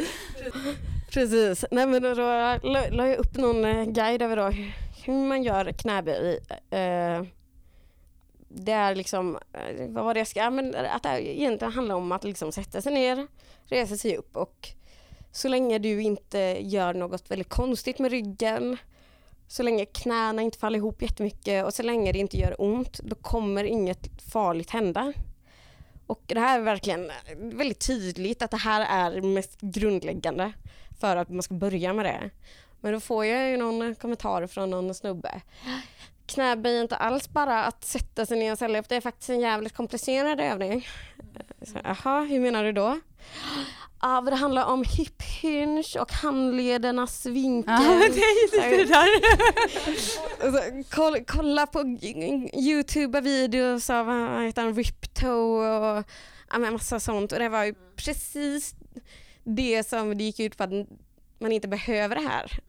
[1.11, 1.66] Precis.
[1.72, 4.49] Nej, men då la jag upp någon eh, guide över då
[5.03, 6.39] hur man gör knäböj.
[6.70, 7.24] Eh,
[8.56, 12.12] det är liksom, eh, vad var det jag ska, men att det egentligen handlar om
[12.12, 13.28] att liksom sätta sig ner,
[13.66, 14.70] resa sig upp och
[15.32, 18.78] så länge du inte gör något väldigt konstigt med ryggen,
[19.47, 23.16] så länge knäna inte faller ihop jättemycket och så länge det inte gör ont, då
[23.16, 25.14] kommer inget farligt hända.
[26.08, 30.54] Och det här är verkligen väldigt tydligt att det här är mest grundläggande
[30.99, 32.30] för att man ska börja med det.
[32.82, 35.41] Men då får jag ju någon kommentar från någon snubbe.
[36.26, 38.90] Knäböj är inte alls bara att sätta sig ner och ställa upp.
[38.90, 40.88] Det är faktiskt en jävligt komplicerad övning.
[41.84, 43.00] Jaha, hur menar du då?
[44.02, 47.74] Ja, det handlar om hip hinge och handledernas vinkel.
[47.74, 48.08] Ja,
[48.52, 49.10] det är det där.
[50.96, 51.80] kolla, kolla på
[52.54, 56.04] Youtube-videos av han, Riptoe och
[56.52, 57.32] ja, massa sånt.
[57.32, 58.76] Och det var ju precis
[59.44, 60.72] det som det gick ut på att
[61.40, 62.60] man inte behöver det här.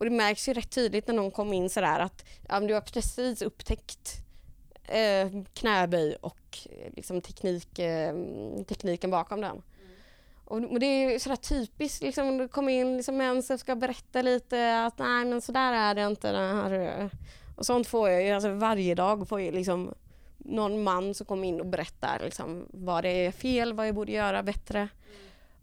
[0.00, 2.80] Och det märks ju rätt tydligt när någon kommer in sådär att ja, du har
[2.80, 4.24] precis upptäckt
[4.84, 8.14] eh, knäböj och eh, liksom teknik, eh,
[8.68, 9.50] tekniken bakom den.
[9.50, 9.62] Mm.
[10.44, 14.22] Och, och, det är sådär typiskt, liksom, du kommer in liksom, män som ska berätta
[14.22, 16.28] lite att nej men sådär är det inte.
[16.28, 16.72] Här.
[16.72, 17.08] Eh.
[17.56, 19.28] Och sånt får jag ju alltså, varje dag.
[19.28, 19.94] Får jag, liksom,
[20.38, 24.12] någon man som kommer in och berättar liksom, vad det är fel, vad jag borde
[24.12, 24.78] göra bättre.
[24.78, 24.90] Mm.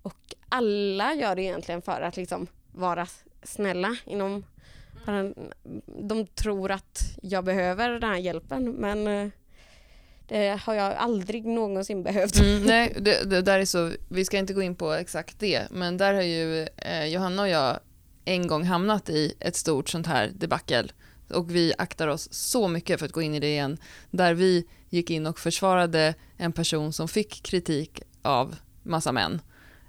[0.02, 3.08] Och alla gör det egentligen för att liksom, vara
[3.48, 4.46] snälla inom
[5.86, 9.30] de tror att jag behöver den här hjälpen men eh,
[10.28, 12.40] det har jag aldrig någonsin behövt.
[12.40, 15.72] Mm, nej, det, det, där är så, vi ska inte gå in på exakt det,
[15.72, 17.80] men där har ju eh, Johanna och jag
[18.26, 20.88] en gång hamnat i ett stort sånt här debacle
[21.30, 23.78] och vi aktar oss så mycket för att gå in i det igen,
[24.12, 29.42] där vi gick in och försvarade en person som fick kritik av massa män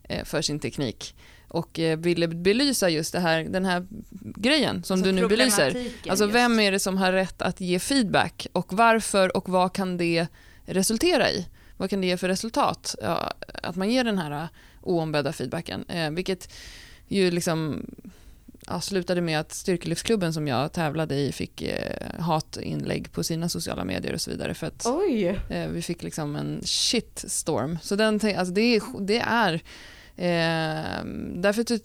[0.02, 1.14] eh, för sin teknik
[1.48, 3.86] och eh, ville belysa just det här, den här
[4.20, 5.86] grejen som alltså du nu belyser.
[6.08, 9.96] Alltså vem är det som har rätt att ge feedback och varför och vad kan
[9.96, 10.26] det
[10.64, 11.46] resultera i?
[11.76, 12.94] Vad kan det ge för resultat?
[13.02, 13.32] Ja,
[13.62, 14.48] att man ger den här eh,
[14.82, 16.52] oombedda feedbacken, eh, vilket
[17.08, 17.86] ju liksom
[18.66, 23.84] ja, slutade med att styrkelyftsklubben som jag tävlade i fick eh, hatinlägg på sina sociala
[23.84, 24.86] medier och så vidare för att
[25.48, 27.78] eh, vi fick liksom en shitstorm.
[27.82, 29.62] Så den, alltså det, det är
[30.18, 31.04] Eh,
[31.34, 31.78] därför ty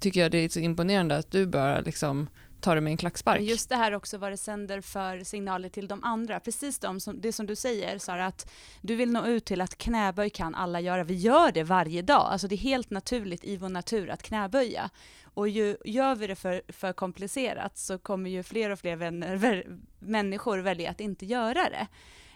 [0.00, 2.28] tycker jag det är så imponerande att du bara liksom
[2.60, 3.40] tar det med en klackspark.
[3.40, 6.40] Just det här också vad det sänder för signaler till de andra.
[6.40, 9.78] Precis de som, det som du säger Sara, att du vill nå ut till att
[9.78, 11.04] knäböj kan alla göra.
[11.04, 12.28] Vi gör det varje dag.
[12.32, 14.90] Alltså det är helt naturligt i vår natur att knäböja.
[15.34, 19.64] Och ju gör vi det för, för komplicerat så kommer ju fler och fler vänner,
[19.98, 21.86] människor välja att inte göra det.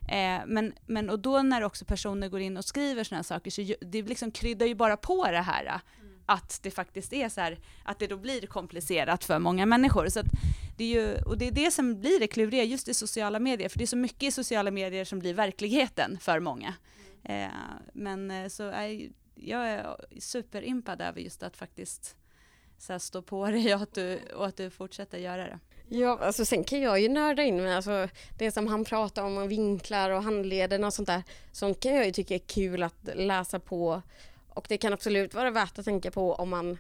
[0.09, 3.74] Eh, men, men och då när också personer går in och skriver sådana saker så
[3.80, 6.12] det liksom kryddar ju bara på det här mm.
[6.26, 10.09] att det faktiskt är så här, att det då blir komplicerat för många människor.
[10.09, 10.22] Så
[10.76, 13.68] det är ju, och det är det som blir det kluriga just i sociala medier,
[13.68, 16.74] för det är så mycket i sociala medier som blir verkligheten för många.
[17.24, 17.42] Mm.
[17.42, 17.56] Eh,
[17.92, 22.16] men eh, så är, jag är superimpad över just att faktiskt
[22.78, 25.59] så här, stå på dig och att, du, och att du fortsätter göra det.
[25.91, 28.09] Ja, alltså sen kan jag ju nörda in mig, alltså
[28.39, 31.22] det som han pratar om, och vinklar och handleden och sånt där.
[31.53, 34.03] Sånt kan jag ju tycka är kul att läsa på.
[34.49, 36.78] Och det kan absolut vara värt att tänka på om man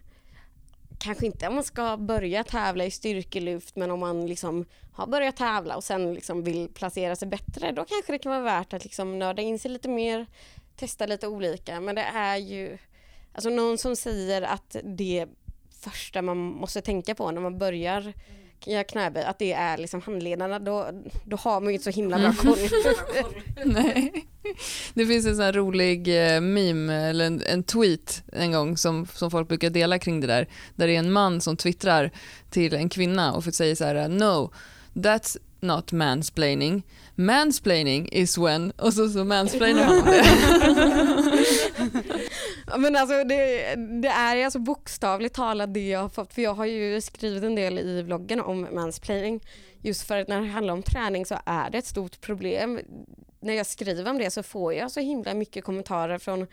[0.98, 5.36] kanske inte om man ska börja tävla i styrkelyft men om man liksom har börjat
[5.36, 8.84] tävla och sen liksom vill placera sig bättre då kanske det kan vara värt att
[8.84, 10.26] liksom nörda in sig lite mer,
[10.76, 11.80] testa lite olika.
[11.80, 12.78] Men det är ju
[13.32, 15.26] alltså någon som säger att det
[15.70, 18.12] första man måste tänka på när man börjar
[18.66, 20.90] göra knäböj, att det är liksom handledarna, då,
[21.24, 22.58] då har man ju inte så himla bra koll.
[23.64, 24.26] Nej.
[24.94, 29.30] Det finns en sån rolig eh, meme, eller en, en tweet en gång som, som
[29.30, 30.48] folk brukar dela kring det där.
[30.74, 32.10] Där det är en man som twittrar
[32.50, 34.52] till en kvinna och säger så här “No,
[34.94, 36.82] that's not mansplaining.
[37.14, 40.24] Mansplaining is when...” och så, så mansplainar han det.
[42.76, 46.66] Men alltså det, det är alltså bokstavligt talat det jag har fått, för jag har
[46.66, 49.40] ju skrivit en del i vloggen om mansplaining.
[49.82, 52.80] Just för att när det handlar om träning så är det ett stort problem.
[53.40, 56.46] När jag skriver om det så får jag så himla mycket kommentarer från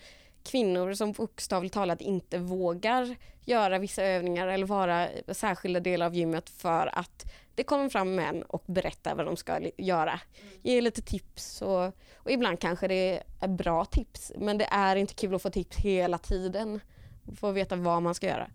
[0.43, 6.49] kvinnor som bokstavligt talat inte vågar göra vissa övningar eller vara särskilda delar av gymmet
[6.49, 7.26] för att
[7.56, 10.20] det kommer fram män och berättar vad de ska göra.
[10.62, 11.86] Ge lite tips och,
[12.16, 15.78] och ibland kanske det är bra tips men det är inte kul att få tips
[15.78, 16.80] hela tiden.
[17.39, 18.47] Få veta vad man ska göra.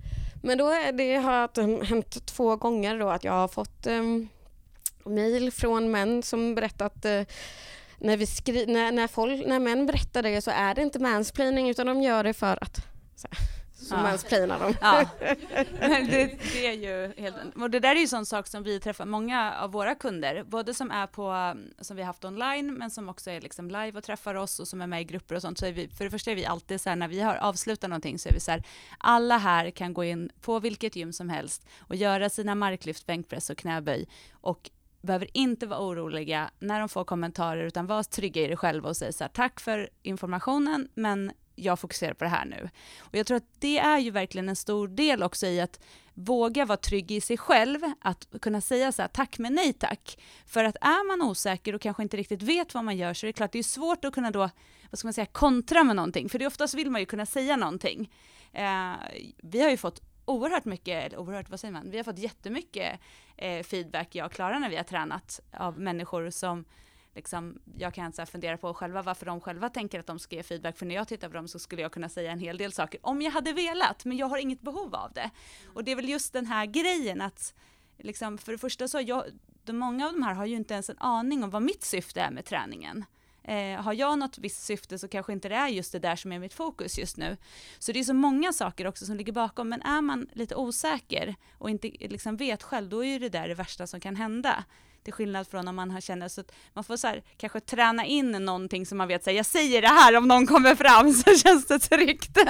[0.42, 4.28] Men då är det har hänt två gånger då att jag har fått um,
[5.04, 7.22] mejl från män som berättat uh,
[7.98, 11.70] när, vi skri när, när, folk, när män berättar det så är det inte mansplaining
[11.70, 12.86] utan de gör det för att
[13.80, 14.02] så ja.
[14.02, 14.74] mansplainar de.
[14.80, 15.04] Ja.
[15.80, 19.04] det, det, är ju helt, och det där är ju sån sak som vi träffar
[19.04, 23.08] många av våra kunder, både som är på, som vi har haft online, men som
[23.08, 25.58] också är liksom live och träffar oss och som är med i grupper och sånt.
[25.58, 28.18] Så vi, för det första är vi alltid så här, när vi har avslutat någonting
[28.18, 28.62] så är vi så här,
[28.98, 33.50] alla här kan gå in på vilket gym som helst och göra sina marklyft, bänkpress
[33.50, 34.70] och knäböj och
[35.02, 38.96] behöver inte vara oroliga när de får kommentarer, utan var trygga i det själva och
[38.96, 42.70] säga så här, tack för informationen, men jag fokuserar på det här nu.
[42.98, 45.80] Och jag tror att det är ju verkligen en stor del också i att
[46.14, 50.18] våga vara trygg i sig själv, att kunna säga så här, tack men nej tack.
[50.46, 53.28] För att är man osäker och kanske inte riktigt vet vad man gör så är
[53.28, 54.50] det klart det är svårt att kunna då,
[54.90, 57.56] vad ska man säga, kontra med någonting, för det oftast vill man ju kunna säga
[57.56, 58.12] någonting.
[58.52, 58.92] Eh,
[59.42, 63.00] vi har ju fått oerhört mycket, eller oerhört, vad säger man, vi har fått jättemycket
[63.36, 66.64] eh, feedback, jag och Klara, när vi har tränat av människor som
[67.14, 70.42] liksom, jag kan så fundera på själva varför de själva tänker att de ska ge
[70.42, 72.72] feedback, för när jag tittar på dem så skulle jag kunna säga en hel del
[72.72, 75.30] saker om jag hade velat, men jag har inget behov av det.
[75.74, 77.54] Och det är väl just den här grejen att,
[77.98, 79.24] liksom, för det första så, jag,
[79.64, 82.20] de, många av de här har ju inte ens en aning om vad mitt syfte
[82.20, 83.04] är med träningen.
[83.42, 86.32] Eh, har jag något visst syfte så kanske inte det är just det där som
[86.32, 87.36] är mitt fokus just nu.
[87.78, 91.34] Så det är så många saker också som ligger bakom, men är man lite osäker
[91.58, 94.64] och inte liksom vet själv, då är ju det där det värsta som kan hända.
[95.02, 98.04] Till skillnad från om man har känner så att man får så här, kanske träna
[98.04, 101.36] in någonting som man vet, här, jag säger det här om någon kommer fram så
[101.36, 102.38] känns det tryggt.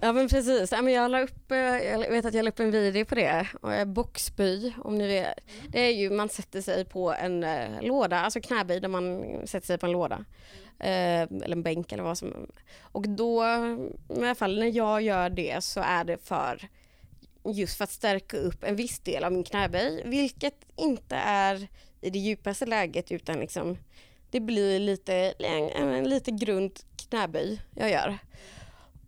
[0.00, 3.04] Ja men precis, jag la upp, eh, jag vet att jag la upp en video
[3.04, 3.46] på det,
[3.86, 5.34] boxby om ni vet.
[5.68, 9.66] Det är ju, man sätter sig på en uh, låda, alltså knäböj där man sätter
[9.66, 10.24] sig på en låda.
[10.78, 12.46] Eller en bänk eller vad som.
[12.80, 13.44] Och då,
[14.08, 16.68] i alla fall när jag gör det så är det för
[17.54, 21.68] just för att stärka upp en viss del av min knäböj, vilket inte är
[22.06, 23.78] i det djupaste läget utan liksom
[24.30, 25.14] det blir lite,
[25.74, 28.18] en, lite grund knäböj jag gör.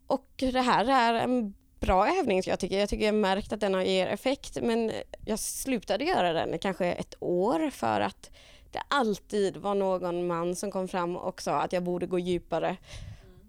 [0.07, 2.79] Och det här är en bra övning jag tycker.
[2.79, 4.93] Jag tycker jag märkt att den har ger effekt men
[5.25, 8.31] jag slutade göra den i kanske ett år för att
[8.73, 12.77] det alltid var någon man som kom fram och sa att jag borde gå djupare.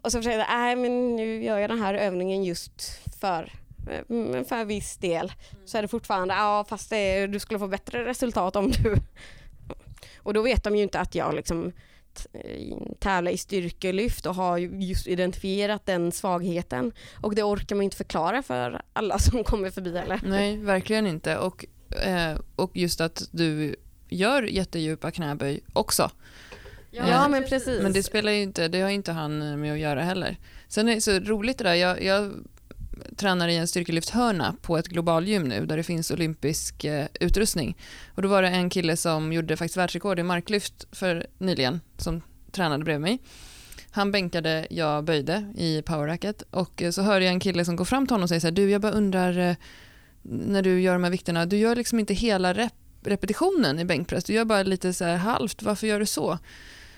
[0.02, 3.54] Och så försökte jag, nej men nu gör jag den här övningen just för
[4.10, 5.32] mm, för en viss del
[5.66, 8.95] så är det fortfarande, ja fast det, du skulle få bättre resultat om du...
[10.30, 11.71] Och då vet de ju inte att jag liksom
[12.99, 16.91] tävlar i styrkelyft och har just identifierat den svagheten.
[17.21, 20.19] Och det orkar man inte förklara för alla som kommer förbi eller?
[20.23, 21.38] Nej, verkligen inte.
[21.38, 21.65] Och,
[22.03, 23.75] eh, och just att du
[24.09, 26.11] gör jättedjupa knäböj också.
[26.91, 27.82] Ja, ja, men precis.
[27.82, 30.38] Men det spelar ju inte, det har inte han med att göra heller.
[30.67, 32.34] Sen är det så roligt det där, jag, jag
[33.16, 37.78] tränar i en styrkelyfthörna på ett globalgym nu där det finns olympisk eh, utrustning.
[38.16, 42.22] Och då var det en kille som gjorde faktiskt världsrekord i marklyft för nyligen som
[42.52, 43.20] tränade bredvid mig.
[43.91, 47.86] Han bänkade, jag böjde i powerracket och eh, så hörde jag en kille som går
[47.86, 49.56] fram till honom och säger så här, du jag bara undrar eh,
[50.22, 52.74] när du gör de här vikterna, du gör liksom inte hela rep
[53.04, 56.38] repetitionen i bänkpress, du gör bara lite så här halvt, varför gör du så?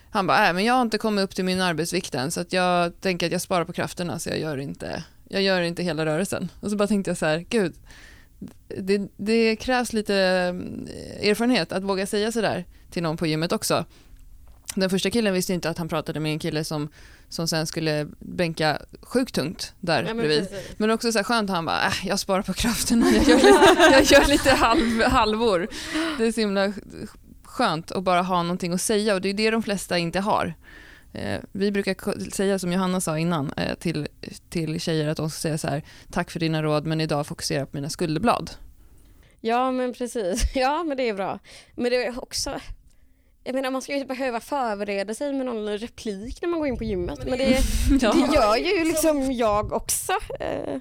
[0.10, 2.54] Han bara, äh, men jag har inte kommit upp till min arbetsvikt än så att
[2.54, 6.05] jag tänker att jag sparar på krafterna så jag gör inte jag gör inte hela
[6.05, 6.51] rörelsen.
[6.59, 7.73] Och så bara tänkte jag så här, gud,
[8.67, 13.86] det, det krävs lite eh, erfarenhet att våga säga sådär till någon på gymmet också.
[14.75, 16.89] Den första killen visste inte att han pratade med en kille som,
[17.29, 20.49] som sen skulle bänka sjukt tungt där ja, men bredvid.
[20.49, 20.75] Precis.
[20.77, 23.91] Men också så här skönt, han bara, äh, jag sparar på krafterna, jag gör lite,
[23.91, 25.67] jag gör lite halv, halvor.
[26.17, 26.73] Det är så himla
[27.43, 30.53] skönt att bara ha någonting att säga och det är det de flesta inte har.
[31.14, 34.07] Eh, vi brukar säga som Johanna sa innan eh, till,
[34.49, 37.59] till tjejer att de ska säga så här, tack för dina råd men idag fokuserar
[37.59, 38.51] jag på mina skulderblad.
[39.41, 41.39] Ja men precis, ja men det är bra.
[41.76, 42.59] Men det är också,
[43.43, 46.68] jag menar man ska ju inte behöva förbereda sig med någon replik när man går
[46.68, 47.20] in på gymmet.
[47.26, 47.45] Men det,
[47.99, 50.14] det gör ju liksom jag också.
[50.39, 50.78] Eh,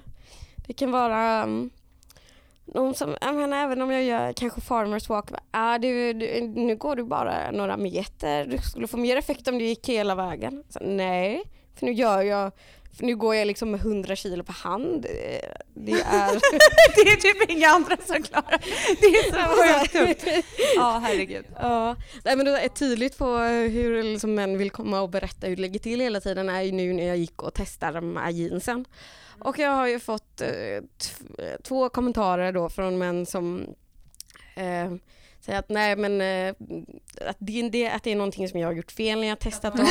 [0.67, 1.47] Det kan vara
[2.73, 6.75] någon som, jag menar, även om jag gör kanske farmers walk, ah, du, du, nu
[6.75, 10.63] går du bara några meter, du skulle få mer effekt om du gick hela vägen.
[10.69, 11.43] Så, nej,
[11.75, 12.51] för nu gör jag,
[12.99, 15.05] nu går jag liksom med 100 kilo på hand.
[15.05, 16.31] Eh, Det är...
[17.05, 18.61] det är typ inga andra som klarar
[19.01, 19.05] det.
[19.07, 20.45] är så sjukt tufft.
[20.75, 21.45] Ja, herregud.
[21.59, 21.95] Ja,
[22.25, 23.37] nej, men det är tydligt på
[23.71, 26.71] hur liksom män vill komma och berätta hur det ligger till hela tiden är ju
[26.71, 28.85] nu när jag gick och testade de här jeansen.
[29.41, 33.65] Och jag har ju fått eh, t- två kommentarer då från män som
[34.55, 34.91] eh,
[35.39, 36.55] säger att nej men eh,
[37.29, 39.77] att, det, att det är någonting som jag har gjort fel när jag har testat
[39.77, 39.85] dem.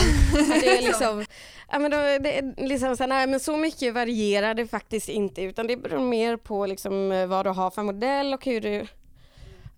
[0.54, 1.24] Att det är liksom,
[1.72, 5.42] ja, men då, det liksom så, här, nej men så mycket varierar det faktiskt inte
[5.42, 8.86] utan det beror mer på liksom eh, vad du har för modell och hur du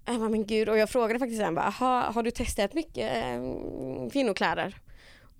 [0.07, 4.11] bara, men gud, och jag frågade faktiskt sen, bara, "Aha, har du testat mycket eh,
[4.13, 4.77] kvinnokläder?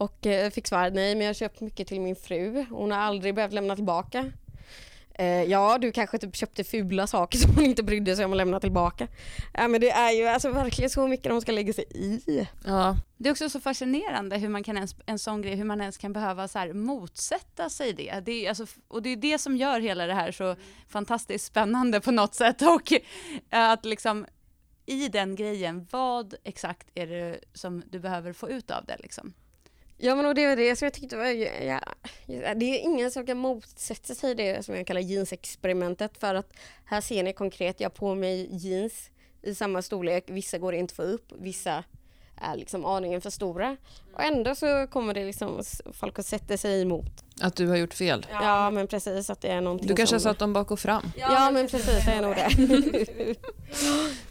[0.03, 2.99] Och eh, fick svar, nej men jag har köpt mycket till min fru, hon har
[2.99, 4.33] aldrig behövt lämna tillbaka.
[5.15, 8.37] Eh, ja, du kanske typ köpte fula saker som hon inte brydde sig om att
[8.37, 9.09] lämna tillbaka.
[9.55, 12.49] Ja men det är ju alltså verkligen så mycket de ska lägga sig i.
[12.65, 15.81] Ja, Det är också så fascinerande hur man kan ens, en sån grej, hur man
[15.81, 18.21] ens kan behöva så här motsätta sig det.
[18.21, 20.57] det är, alltså, och det är det som gör hela det här så
[20.89, 22.63] fantastiskt spännande på något sätt.
[22.77, 24.27] Och eh, att liksom
[24.87, 29.33] i den grejen, vad exakt är det som du behöver få ut av det liksom?
[29.97, 31.81] Ja men och det var det som jag tyckte var, ja,
[32.55, 36.53] det är ingen som kan motsätta sig det som jag kallar jeansexperimentet för att
[36.85, 39.11] här ser ni konkret, jag har på mig jeans
[39.43, 41.85] i samma storlek, vissa går inte att få upp, vissa
[42.37, 43.77] är liksom aningen för stora.
[44.15, 45.63] Och ändå så kommer det liksom
[45.93, 48.27] folk att sätta sig emot att du har gjort fel.
[48.31, 50.31] Ja, men precis att det är någonting Du kanske har som...
[50.31, 51.13] satt dem bak och fram.
[51.17, 53.37] Ja men precis, det är nog det.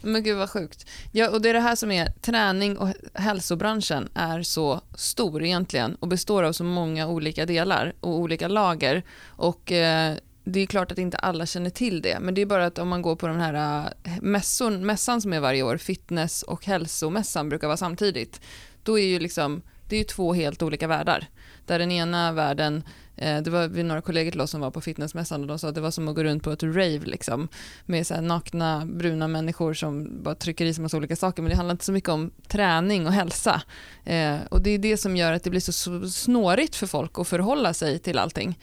[0.00, 0.86] Men gud vad sjukt.
[1.12, 5.94] Ja, och det är det här som är, träning och hälsobranschen är så stor egentligen
[5.94, 9.02] och består av så många olika delar och olika lager.
[9.26, 12.66] Och eh, det är klart att inte alla känner till det, men det är bara
[12.66, 16.42] att om man går på den här eh, mässorn, mässan som är varje år, fitness
[16.42, 18.40] och hälsomässan brukar vara samtidigt,
[18.82, 21.26] då är ju liksom, det är ju två helt olika världar.
[21.66, 22.84] Där den ena världen,
[23.16, 25.68] Eh, det var vi några kollegor till oss som var på fitnessmässan och de sa
[25.68, 27.48] att det var som att gå runt på ett rave liksom,
[27.86, 31.50] med så här nakna bruna människor som bara trycker i sig massa olika saker, men
[31.50, 33.62] det handlar inte så mycket om träning och hälsa.
[34.04, 37.18] Eh, och det är det som gör att det blir så så snårigt för folk
[37.18, 38.58] att förhålla sig till allting.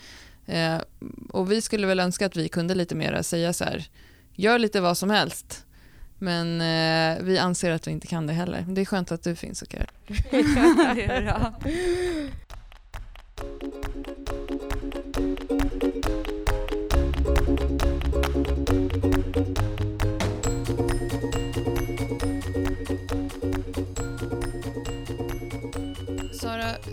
[0.46, 0.78] Eh,
[1.30, 3.86] och vi skulle väl önska att vi kunde lite mer säga så här,
[4.34, 5.66] gör lite vad som helst.
[6.18, 8.66] Men eh, vi anser att vi inte kan det heller.
[8.68, 9.90] Det är skönt att du finns och gör.
[14.16, 14.29] det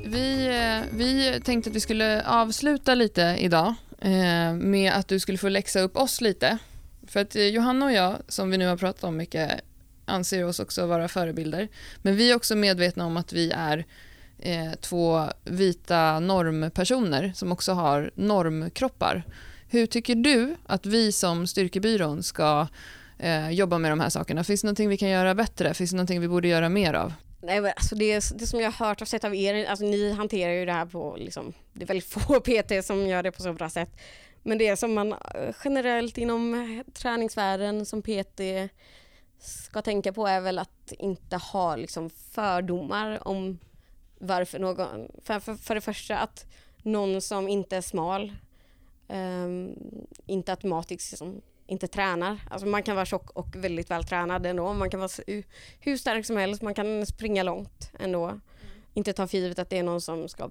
[0.05, 5.39] vi, eh, vi tänkte att vi skulle avsluta lite idag eh, med att du skulle
[5.39, 6.59] få läxa upp oss lite.
[7.07, 9.61] För att eh, Johanna och jag, som vi nu har pratat om mycket,
[10.05, 11.69] anser oss också vara förebilder.
[12.03, 13.85] Men vi är också medvetna om att vi är
[14.39, 19.23] eh, två vita normpersoner som också har normkroppar.
[19.69, 22.67] Hur tycker du att vi som Styrkebyrån ska
[23.19, 24.45] eh, jobba med de här sakerna?
[24.45, 25.75] Finns det någonting vi kan göra bättre?
[25.75, 27.13] Finns det någonting vi borde göra mer av?
[27.47, 30.13] Nej, men alltså det, det som jag har hört och sett av er, alltså ni
[30.13, 33.43] hanterar ju det här på, liksom, det är väldigt få PT som gör det på
[33.43, 33.91] så bra sätt.
[34.43, 38.41] Men det som man eh, generellt inom eh, träningsvärlden som PT
[39.39, 43.59] ska tänka på är väl att inte ha liksom fördomar om
[44.19, 46.47] varför någon, för, för, för det första att
[46.83, 48.33] någon som inte är smal
[49.09, 49.75] um,
[50.27, 52.41] inte automatiskt liksom, inte tränar.
[52.51, 54.73] Alltså man kan vara tjock och väldigt vältränad ändå.
[54.73, 55.11] Man kan vara
[55.81, 58.41] hur stark som helst, man kan springa långt ändå.
[58.95, 60.51] Inte ta för givet att det är någon som ska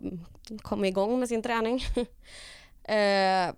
[0.61, 1.81] komma igång med sin träning.
[2.83, 3.53] eh,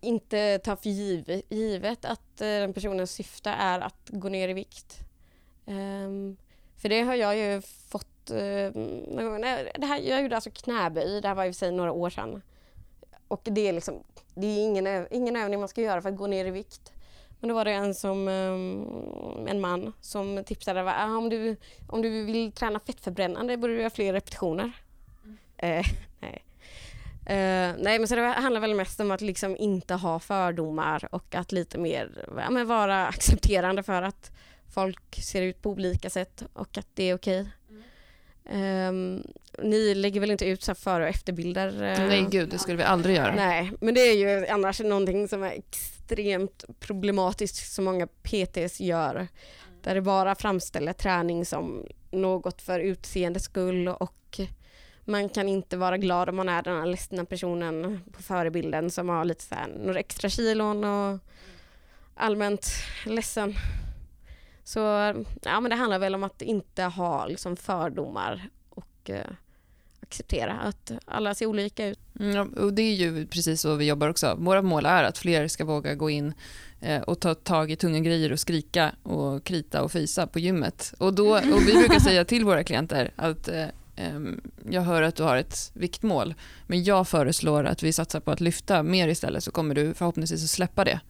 [0.00, 4.52] inte ta för givet, givet att eh, den personens syfte är att gå ner i
[4.52, 4.98] vikt.
[5.66, 6.36] Ehm,
[6.76, 8.06] för det har jag ju fått...
[8.30, 11.92] Nej, det här, jag gjorde alltså knäböj, det här var i och för sig några
[11.92, 12.42] år sedan.
[13.32, 14.02] Och det är liksom,
[14.34, 16.92] det är ingen, ingen övning man ska göra för att gå ner i vikt.
[17.40, 21.56] Men då var det en, som, ehm, en man som tipsade att ah, om, du,
[21.88, 24.72] om du vill träna fettförbrännande borde du göra fler repetitioner.
[25.56, 25.84] Eh,
[26.20, 26.44] nej.
[27.26, 31.34] Eh, nej men så det handlar väl mest om att liksom inte ha fördomar och
[31.34, 34.30] att lite mer ja, vara accepterande för att
[34.74, 37.46] folk ser ut på olika sätt och att det är okej.
[38.50, 39.22] Ehm,
[39.58, 41.68] ni lägger väl inte ut så före och efterbilder?
[41.68, 42.06] eh?
[42.06, 43.34] Nej gud, det skulle vi aldrig göra.
[43.34, 49.28] Nej, men det är ju annars någonting som är extremt problematiskt som många PTs gör.
[49.82, 54.40] Där det bara framställer träning som något för utseendets skull och
[55.04, 59.08] man kan inte vara glad om man är den här ledsna personen på förebilden som
[59.08, 61.18] har lite så här, några extra kilon och
[62.14, 62.66] allmänt
[63.06, 63.54] ledsen.
[64.64, 64.78] Så
[65.42, 69.26] ja, men det handlar väl om att inte ha liksom fördomar och eh,
[70.12, 71.98] acceptera att alla ser olika ut.
[72.20, 74.36] Mm, och det är ju precis så vi jobbar också.
[74.38, 76.34] Våra mål är att fler ska våga gå in
[76.80, 80.94] eh, och ta tag i tunga grejer och skrika och krita och fisa på gymmet.
[80.98, 84.40] Och, då, och vi brukar säga till våra klienter att eh, ehm,
[84.70, 86.34] jag hör att du har ett viktmål,
[86.66, 90.44] men jag föreslår att vi satsar på att lyfta mer istället så kommer du förhoppningsvis
[90.44, 91.00] att släppa det.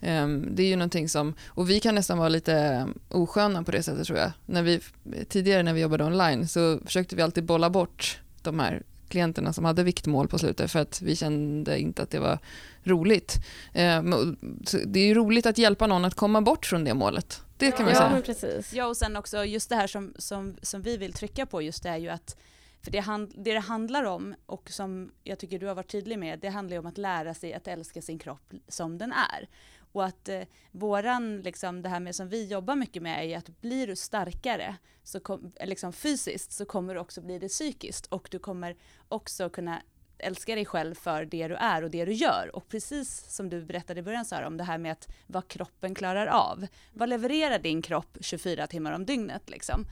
[0.00, 3.82] Ehm, Det är ju någonting som, och vi kan nästan vara lite osköna på det
[3.82, 4.32] sättet tror jag.
[4.46, 4.80] När vi,
[5.28, 9.64] tidigare när vi jobbade online så försökte vi alltid bolla bort de här klienterna som
[9.64, 12.38] hade viktmål på slutet för att vi kände inte att det var
[12.82, 13.36] roligt.
[13.72, 14.36] Ehm,
[14.86, 17.42] Det är ju roligt att hjälpa någon att komma bort från det målet.
[17.58, 18.10] Det kan man ja, säga.
[18.10, 18.72] men precis.
[18.72, 21.82] Ja, och sen också just det här som, som, som vi vill trycka på just
[21.82, 22.36] det är ju att
[22.82, 26.18] för det, hand, det det handlar om, och som jag tycker du har varit tydlig
[26.18, 29.48] med, det handlar ju om att lära sig att älska sin kropp som den är.
[29.96, 33.34] Och att eh, våran, liksom, det här med som vi jobbar mycket med är ju
[33.34, 38.06] att blir du starkare så kom, liksom fysiskt så kommer du också bli det psykiskt.
[38.06, 38.76] Och du kommer
[39.08, 39.82] också kunna
[40.18, 42.50] älska dig själv för det du är och det du gör.
[42.56, 45.94] Och precis som du berättade i början Sara om det här med att vad kroppen
[45.94, 46.66] klarar av.
[46.92, 49.86] Vad levererar din kropp 24 timmar om dygnet liksom?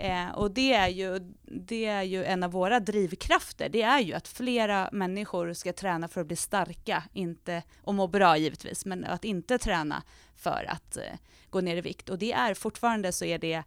[0.00, 3.68] Eh, och det är, ju, det är ju en av våra drivkrafter.
[3.68, 8.06] Det är ju att flera människor ska träna för att bli starka, inte, och må
[8.06, 10.02] bra givetvis, men att inte träna
[10.36, 11.02] för att eh,
[11.50, 12.08] gå ner i vikt.
[12.08, 13.62] Och det är fortfarande så är det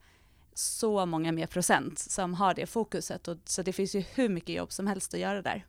[0.53, 3.27] så många mer procent som har det fokuset.
[3.27, 5.65] Och, så det finns ju hur mycket jobb som helst att göra där.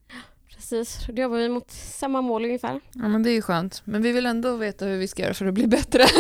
[0.57, 2.80] Precis, då jobbar vi mot samma mål ungefär.
[2.92, 3.82] Ja, men det är ju skönt.
[3.84, 6.07] Men vi vill ändå veta hur vi ska göra för att bli bättre.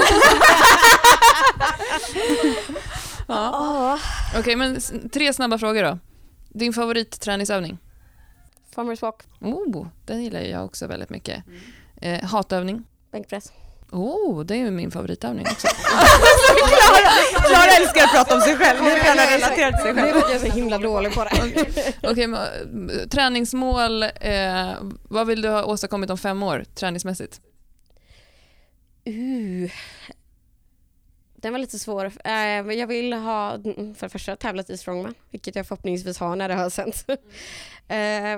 [3.28, 3.98] ja.
[4.38, 5.98] Okej, men s- tre snabba frågor då.
[6.48, 7.78] Din favoritträningsövning?
[8.74, 11.44] Farmers walk, Oh, den gillar jag också väldigt mycket.
[11.96, 12.84] Eh, hatövning?
[13.12, 13.52] bänkpress.
[13.92, 15.68] Oh, det är ju min favoritövning också.
[17.48, 20.04] Klara älskar att prata om sig själv, nu kan han relatera till sig Det är
[20.04, 20.22] själv.
[20.28, 21.30] jag är så himla dålig på det.
[22.02, 24.02] Okej, men, eh, träningsmål.
[24.02, 24.72] Eh,
[25.02, 27.40] vad vill du ha åstadkommit om fem år träningsmässigt?
[29.08, 29.70] Uh.
[31.36, 32.12] Den var lite svår.
[32.24, 32.32] Eh,
[32.72, 36.48] jag vill ha, mm, för det första, tävlat i strongman, vilket jag förhoppningsvis har när
[36.48, 37.04] det har sänts.
[37.08, 37.16] Eh,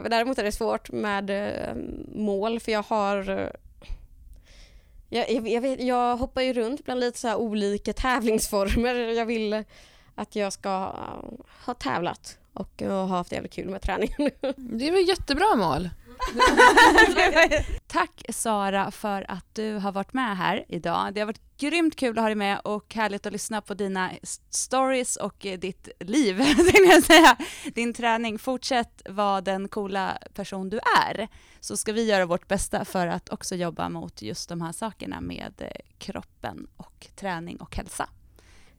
[0.01, 1.75] men däremot är det svårt med eh,
[2.15, 3.49] mål, för jag har eh,
[5.15, 8.95] jag, jag, jag, vet, jag hoppar ju runt bland lite så här olika tävlingsformer.
[8.95, 9.65] Jag vill
[10.15, 10.93] att jag ska
[11.65, 14.31] ha tävlat och och ha haft jävligt kul med träningen.
[14.57, 15.91] Det är väl jättebra mål?
[17.87, 21.15] Tack Sara för att du har varit med här idag.
[21.15, 24.11] Det har varit grymt kul att ha dig med och härligt att lyssna på dina
[24.51, 26.41] stories och eh, ditt liv,
[26.91, 27.37] jag säga.
[27.75, 28.39] Din träning.
[28.39, 31.29] Fortsätt vara den coola person du är,
[31.61, 35.21] så ska vi göra vårt bästa för att också jobba mot just de här sakerna
[35.21, 38.09] med eh, kroppen och träning och hälsa.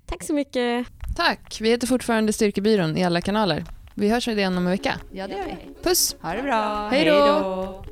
[0.06, 0.88] Tack så mycket.
[1.16, 1.58] Tack.
[1.62, 3.64] Vi heter fortfarande Styrkebyrån i alla kanaler.
[3.98, 5.00] Vi hörs igen om en vecka.
[5.12, 5.58] Ja, det gör vi.
[5.84, 6.16] Puss!
[6.22, 6.88] Ha det bra.
[6.92, 7.14] Hej då.
[7.14, 7.84] Hej då.